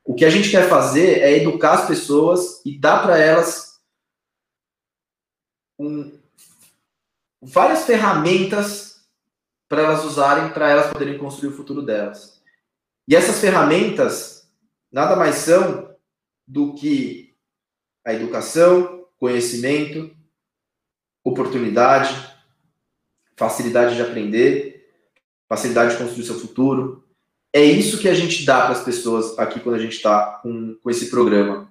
O 0.05 0.15
que 0.15 0.25
a 0.25 0.31
gente 0.31 0.51
quer 0.51 0.69
fazer 0.69 1.21
é 1.21 1.37
educar 1.37 1.73
as 1.73 1.87
pessoas 1.87 2.61
e 2.65 2.77
dar 2.77 3.03
para 3.03 3.19
elas 3.19 3.81
um, 5.79 6.19
várias 7.41 7.85
ferramentas 7.85 9.05
para 9.69 9.83
elas 9.83 10.05
usarem, 10.05 10.53
para 10.53 10.71
elas 10.71 10.93
poderem 10.93 11.19
construir 11.19 11.51
o 11.51 11.57
futuro 11.57 11.83
delas. 11.83 12.43
E 13.09 13.17
essas 13.17 13.41
ferramentas 13.41 14.49
nada 14.91 15.17
mais 15.17 15.37
são 15.37 15.95
do 16.47 16.75
que 16.75 17.22
a 18.05 18.13
educação, 18.13 19.05
conhecimento, 19.19 20.11
oportunidade, 21.25 22.15
facilidade 23.37 23.95
de 23.95 24.03
aprender, 24.03 24.89
facilidade 25.49 25.93
de 25.93 25.99
construir 25.99 26.25
seu 26.25 26.39
futuro, 26.39 27.05
é 27.53 27.63
isso 27.63 27.99
que 27.99 28.09
a 28.09 28.15
gente 28.15 28.45
dá 28.45 28.63
para 28.63 28.73
as 28.73 28.83
pessoas 28.83 29.39
aqui 29.39 29.61
quando 29.61 29.77
a 29.77 29.79
gente 29.79 29.97
está 29.97 30.41
com, 30.43 30.75
com 30.83 30.91
esse 30.91 31.11
programa. 31.11 31.71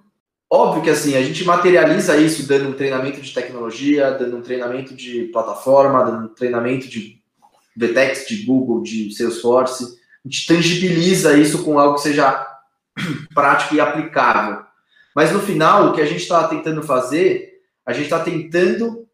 Óbvio 0.50 0.82
que 0.82 0.90
assim, 0.90 1.16
a 1.16 1.22
gente 1.22 1.44
materializa 1.44 2.16
isso 2.16 2.46
dando 2.46 2.68
um 2.68 2.74
treinamento 2.74 3.20
de 3.20 3.32
tecnologia, 3.32 4.12
dando 4.12 4.36
um 4.36 4.42
treinamento 4.42 4.94
de 4.94 5.24
plataforma, 5.32 6.04
dando 6.04 6.26
um 6.26 6.34
treinamento 6.34 6.88
de 6.88 7.20
VTEX, 7.76 8.28
de 8.28 8.44
Google, 8.44 8.82
de 8.82 9.12
Salesforce. 9.14 9.98
A 10.24 10.28
gente 10.28 10.46
tangibiliza 10.46 11.36
isso 11.36 11.64
com 11.64 11.78
algo 11.78 11.96
que 11.96 12.02
seja 12.02 12.46
prático 13.34 13.74
e 13.74 13.80
aplicável. 13.80 14.64
Mas 15.14 15.32
no 15.32 15.40
final, 15.40 15.88
o 15.88 15.92
que 15.92 16.00
a 16.00 16.06
gente 16.06 16.22
está 16.22 16.46
tentando 16.48 16.82
fazer, 16.82 17.60
a 17.84 17.92
gente 17.92 18.04
está 18.04 18.20
tentando 18.20 19.06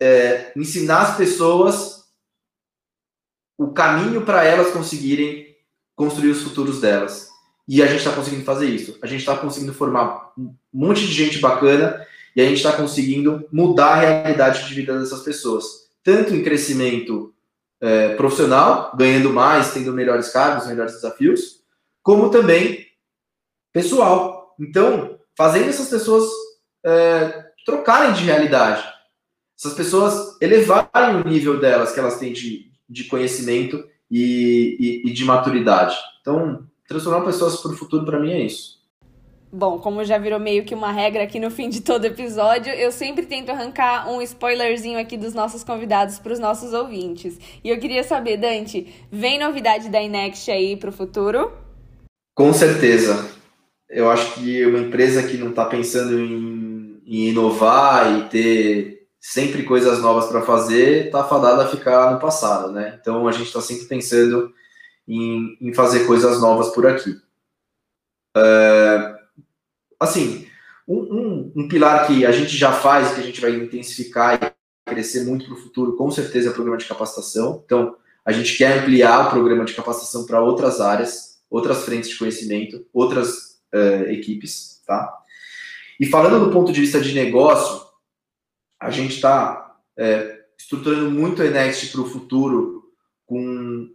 é, 0.00 0.52
ensinar 0.56 1.02
as 1.02 1.16
pessoas 1.16 2.04
o 3.56 3.72
caminho 3.72 4.22
para 4.22 4.44
elas 4.44 4.72
conseguirem 4.72 5.56
construir 5.94 6.30
os 6.30 6.42
futuros 6.42 6.80
delas. 6.80 7.28
E 7.66 7.82
a 7.82 7.86
gente 7.86 7.98
está 7.98 8.12
conseguindo 8.12 8.44
fazer 8.44 8.66
isso. 8.66 8.98
A 9.00 9.06
gente 9.06 9.20
está 9.20 9.36
conseguindo 9.36 9.72
formar 9.72 10.32
um 10.36 10.54
monte 10.72 11.06
de 11.06 11.12
gente 11.12 11.38
bacana 11.38 12.04
e 12.36 12.42
a 12.42 12.44
gente 12.44 12.56
está 12.56 12.72
conseguindo 12.72 13.46
mudar 13.50 13.92
a 13.92 14.00
realidade 14.00 14.66
de 14.66 14.74
vida 14.74 14.98
dessas 14.98 15.22
pessoas. 15.22 15.88
Tanto 16.02 16.34
em 16.34 16.42
crescimento 16.42 17.32
é, 17.80 18.14
profissional, 18.16 18.94
ganhando 18.96 19.32
mais, 19.32 19.72
tendo 19.72 19.92
melhores 19.92 20.28
cargos, 20.30 20.66
melhores 20.66 20.94
desafios, 20.94 21.60
como 22.02 22.30
também 22.30 22.86
pessoal. 23.72 24.54
Então, 24.58 25.13
fazendo 25.36 25.68
essas 25.68 25.88
pessoas 25.88 26.24
é, 26.84 27.44
trocarem 27.64 28.12
de 28.12 28.24
realidade. 28.24 28.84
Essas 29.58 29.74
pessoas 29.74 30.36
elevarem 30.40 31.16
o 31.16 31.28
nível 31.28 31.60
delas 31.60 31.92
que 31.92 32.00
elas 32.00 32.18
têm 32.18 32.32
de, 32.32 32.66
de 32.88 33.04
conhecimento 33.04 33.84
e, 34.10 34.76
e, 35.04 35.10
e 35.10 35.12
de 35.12 35.24
maturidade. 35.24 35.96
Então, 36.20 36.66
transformar 36.88 37.24
pessoas 37.24 37.60
para 37.60 37.72
o 37.72 37.76
futuro, 37.76 38.04
para 38.04 38.20
mim, 38.20 38.32
é 38.32 38.40
isso. 38.42 38.74
Bom, 39.52 39.78
como 39.78 40.04
já 40.04 40.18
virou 40.18 40.40
meio 40.40 40.64
que 40.64 40.74
uma 40.74 40.90
regra 40.90 41.22
aqui 41.22 41.38
no 41.38 41.48
fim 41.48 41.68
de 41.68 41.80
todo 41.80 42.04
episódio, 42.04 42.72
eu 42.72 42.90
sempre 42.90 43.24
tento 43.24 43.50
arrancar 43.50 44.10
um 44.10 44.20
spoilerzinho 44.20 44.98
aqui 44.98 45.16
dos 45.16 45.32
nossos 45.32 45.62
convidados 45.62 46.18
para 46.18 46.32
os 46.32 46.40
nossos 46.40 46.72
ouvintes. 46.72 47.38
E 47.62 47.70
eu 47.70 47.78
queria 47.78 48.02
saber, 48.02 48.36
Dante, 48.36 48.92
vem 49.12 49.38
novidade 49.38 49.88
da 49.88 50.02
Inext 50.02 50.50
aí 50.50 50.76
para 50.76 50.90
o 50.90 50.92
futuro? 50.92 51.52
Com 52.34 52.52
certeza. 52.52 53.43
Eu 53.88 54.10
acho 54.10 54.34
que 54.34 54.64
uma 54.66 54.78
empresa 54.78 55.22
que 55.22 55.36
não 55.36 55.50
está 55.50 55.66
pensando 55.66 56.18
em, 56.18 57.02
em 57.06 57.28
inovar 57.28 58.18
e 58.18 58.28
ter 58.28 59.08
sempre 59.20 59.62
coisas 59.62 60.02
novas 60.02 60.26
para 60.26 60.42
fazer, 60.42 61.06
está 61.06 61.24
fadada 61.24 61.64
a 61.64 61.68
ficar 61.68 62.12
no 62.12 62.20
passado, 62.20 62.70
né? 62.72 62.98
Então 63.00 63.26
a 63.26 63.32
gente 63.32 63.46
está 63.46 63.60
sempre 63.60 63.86
pensando 63.86 64.52
em, 65.08 65.56
em, 65.60 65.72
fazer 65.72 66.06
coisas 66.06 66.40
novas 66.42 66.68
por 66.70 66.86
aqui. 66.86 67.16
É, 68.36 69.14
assim, 69.98 70.46
Um, 70.86 70.98
um, 70.98 71.52
um, 71.56 71.68
pilar 71.68 72.06
que 72.06 72.26
a 72.26 72.32
gente 72.32 72.54
já 72.54 72.70
faz, 72.70 73.14
que 73.14 73.20
a 73.20 73.24
gente 73.24 73.40
vai 73.40 73.52
intensificar 73.52 74.38
e 74.38 74.90
crescer 74.90 75.24
muito 75.24 75.46
para 75.46 75.54
o 75.54 75.58
futuro, 75.58 75.96
com 75.96 76.10
certeza 76.10 76.48
é 76.48 76.50
o 76.50 76.54
programa 76.54 76.76
de 76.76 76.84
capacitação. 76.84 77.62
Então, 77.64 77.96
a 78.22 78.30
gente 78.30 78.58
quer 78.58 78.80
ampliar 78.80 79.28
o 79.28 79.30
programa 79.30 79.64
de 79.64 79.72
capacitação 79.72 80.26
para 80.26 80.42
outras 80.42 80.82
áreas, 80.82 81.42
outras 81.48 81.84
frentes 81.84 82.10
de 82.10 82.18
conhecimento, 82.18 82.84
outras 82.92 83.53
uh, 83.74 84.10
equipes, 84.10 84.80
tá? 84.86 85.12
E 85.98 86.06
falando 86.06 86.44
do 86.46 86.52
ponto 86.52 86.72
de 86.72 86.80
vista 86.80 87.00
de 87.00 87.14
negócio, 87.14 87.84
a 88.80 88.90
gente 88.90 89.14
está 89.14 89.76
é, 89.96 90.40
estruturando 90.58 91.10
muito 91.10 91.42
a 91.42 91.46
Next 91.46 91.88
para 91.88 92.00
o 92.00 92.06
futuro 92.06 92.92
com 93.26 93.90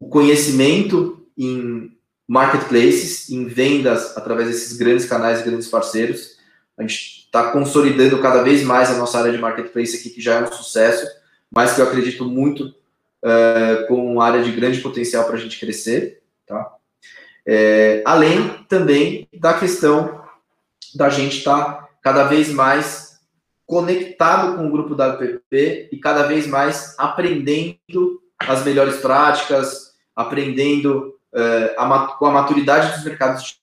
o 0.00 0.08
conhecimento 0.08 1.26
em 1.38 1.96
marketplaces, 2.28 3.30
em 3.30 3.46
vendas 3.46 4.16
através 4.16 4.48
desses 4.48 4.76
grandes 4.76 5.06
canais, 5.06 5.42
grandes 5.42 5.68
parceiros. 5.68 6.36
A 6.76 6.82
gente 6.82 7.24
está 7.24 7.50
consolidando 7.52 8.20
cada 8.20 8.42
vez 8.42 8.62
mais 8.62 8.90
a 8.90 8.98
nossa 8.98 9.18
área 9.18 9.32
de 9.32 9.38
marketplace 9.38 9.96
aqui, 9.96 10.10
que 10.10 10.20
já 10.20 10.34
é 10.34 10.42
um 10.42 10.52
sucesso, 10.52 11.06
mas 11.50 11.74
que 11.74 11.80
eu 11.80 11.86
acredito 11.86 12.24
muito 12.24 12.74
é, 13.24 13.86
com 13.88 14.12
uma 14.12 14.24
área 14.24 14.42
de 14.42 14.52
grande 14.52 14.80
potencial 14.80 15.24
para 15.24 15.36
a 15.36 15.38
gente 15.38 15.58
crescer. 15.58 16.22
Tá? 16.46 16.75
É, 17.46 18.02
além 18.04 18.48
também 18.64 19.28
da 19.38 19.54
questão 19.54 20.20
da 20.94 21.08
gente 21.08 21.38
estar 21.38 21.64
tá 21.64 21.88
cada 22.02 22.24
vez 22.24 22.52
mais 22.52 23.20
conectado 23.64 24.56
com 24.56 24.66
o 24.66 24.70
grupo 24.70 24.94
WPP 24.94 25.90
e 25.92 25.98
cada 25.98 26.24
vez 26.24 26.46
mais 26.46 26.94
aprendendo 26.98 28.22
as 28.38 28.64
melhores 28.64 28.96
práticas, 28.96 29.94
aprendendo 30.14 31.18
uh, 31.32 31.80
a, 31.80 32.06
com 32.18 32.26
a 32.26 32.32
maturidade 32.32 32.94
dos 32.94 33.04
mercados 33.04 33.58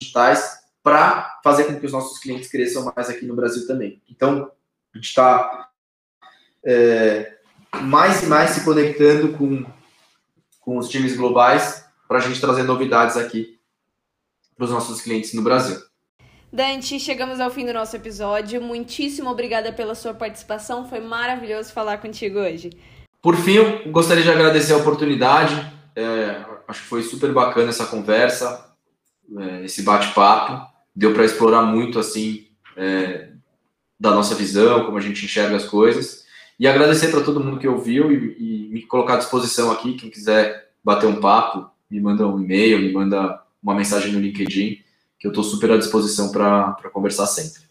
digitais 0.00 0.58
para 0.82 1.40
fazer 1.42 1.64
com 1.64 1.78
que 1.78 1.86
os 1.86 1.92
nossos 1.92 2.18
clientes 2.18 2.50
cresçam 2.50 2.92
mais 2.94 3.08
aqui 3.08 3.24
no 3.26 3.34
Brasil 3.34 3.66
também. 3.66 4.02
Então, 4.08 4.50
a 4.92 4.98
gente 4.98 5.08
está 5.08 5.70
é, 6.64 7.38
mais 7.82 8.22
e 8.22 8.26
mais 8.26 8.50
se 8.50 8.64
conectando 8.64 9.36
com, 9.36 9.64
com 10.60 10.78
os 10.78 10.88
times 10.88 11.16
globais 11.16 11.83
para 12.08 12.18
a 12.18 12.20
gente 12.20 12.40
trazer 12.40 12.62
novidades 12.62 13.16
aqui 13.16 13.58
para 14.56 14.64
os 14.64 14.70
nossos 14.70 15.00
clientes 15.00 15.34
no 15.34 15.42
Brasil. 15.42 15.78
Dante, 16.52 17.00
chegamos 17.00 17.40
ao 17.40 17.50
fim 17.50 17.66
do 17.66 17.72
nosso 17.72 17.96
episódio. 17.96 18.62
Muitíssimo 18.62 19.28
obrigada 19.28 19.72
pela 19.72 19.94
sua 19.94 20.14
participação. 20.14 20.88
Foi 20.88 21.00
maravilhoso 21.00 21.72
falar 21.72 21.98
contigo 21.98 22.38
hoje. 22.38 22.70
Por 23.20 23.34
fim, 23.34 23.90
gostaria 23.90 24.22
de 24.22 24.30
agradecer 24.30 24.72
a 24.72 24.76
oportunidade. 24.76 25.54
É, 25.96 26.44
acho 26.68 26.82
que 26.82 26.88
foi 26.88 27.02
super 27.02 27.32
bacana 27.32 27.70
essa 27.70 27.86
conversa, 27.86 28.72
é, 29.36 29.64
esse 29.64 29.82
bate-papo. 29.82 30.64
Deu 30.94 31.12
para 31.12 31.24
explorar 31.24 31.62
muito 31.62 31.98
assim 31.98 32.46
é, 32.76 33.30
da 33.98 34.12
nossa 34.12 34.36
visão, 34.36 34.84
como 34.84 34.96
a 34.96 35.00
gente 35.00 35.24
enxerga 35.24 35.56
as 35.56 35.64
coisas. 35.64 36.24
E 36.56 36.68
agradecer 36.68 37.08
para 37.08 37.24
todo 37.24 37.42
mundo 37.42 37.58
que 37.58 37.66
ouviu 37.66 38.12
e, 38.12 38.68
e 38.68 38.68
me 38.68 38.82
colocar 38.82 39.14
à 39.14 39.18
disposição 39.18 39.72
aqui. 39.72 39.94
Quem 39.94 40.08
quiser 40.08 40.70
bater 40.84 41.06
um 41.06 41.18
papo, 41.18 41.68
me 41.90 42.00
manda 42.00 42.26
um 42.26 42.40
e-mail, 42.40 42.80
me 42.80 42.92
manda 42.92 43.42
uma 43.62 43.74
mensagem 43.74 44.12
no 44.12 44.20
LinkedIn 44.20 44.78
que 45.18 45.26
eu 45.26 45.30
estou 45.30 45.44
super 45.44 45.72
à 45.72 45.78
disposição 45.78 46.30
para 46.30 46.74
conversar 46.92 47.26
sempre. 47.26 47.62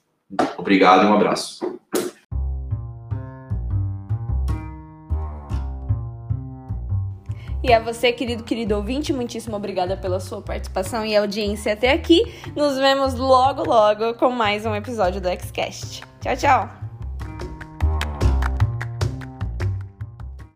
Obrigado 0.57 1.03
e 1.03 1.07
um 1.07 1.13
abraço. 1.13 1.73
E 7.63 7.71
a 7.71 7.79
você, 7.79 8.11
querido, 8.11 8.43
querido 8.43 8.75
ouvinte, 8.75 9.13
muitíssimo 9.13 9.55
obrigada 9.55 9.95
pela 9.95 10.19
sua 10.19 10.41
participação 10.41 11.05
e 11.05 11.15
audiência 11.15 11.71
até 11.71 11.93
aqui. 11.93 12.21
Nos 12.55 12.77
vemos 12.77 13.13
logo, 13.13 13.63
logo 13.63 14.15
com 14.15 14.29
mais 14.31 14.65
um 14.65 14.75
episódio 14.75 15.21
do 15.21 15.29
Xcast. 15.29 16.01
Tchau, 16.19 16.35
tchau! 16.35 16.82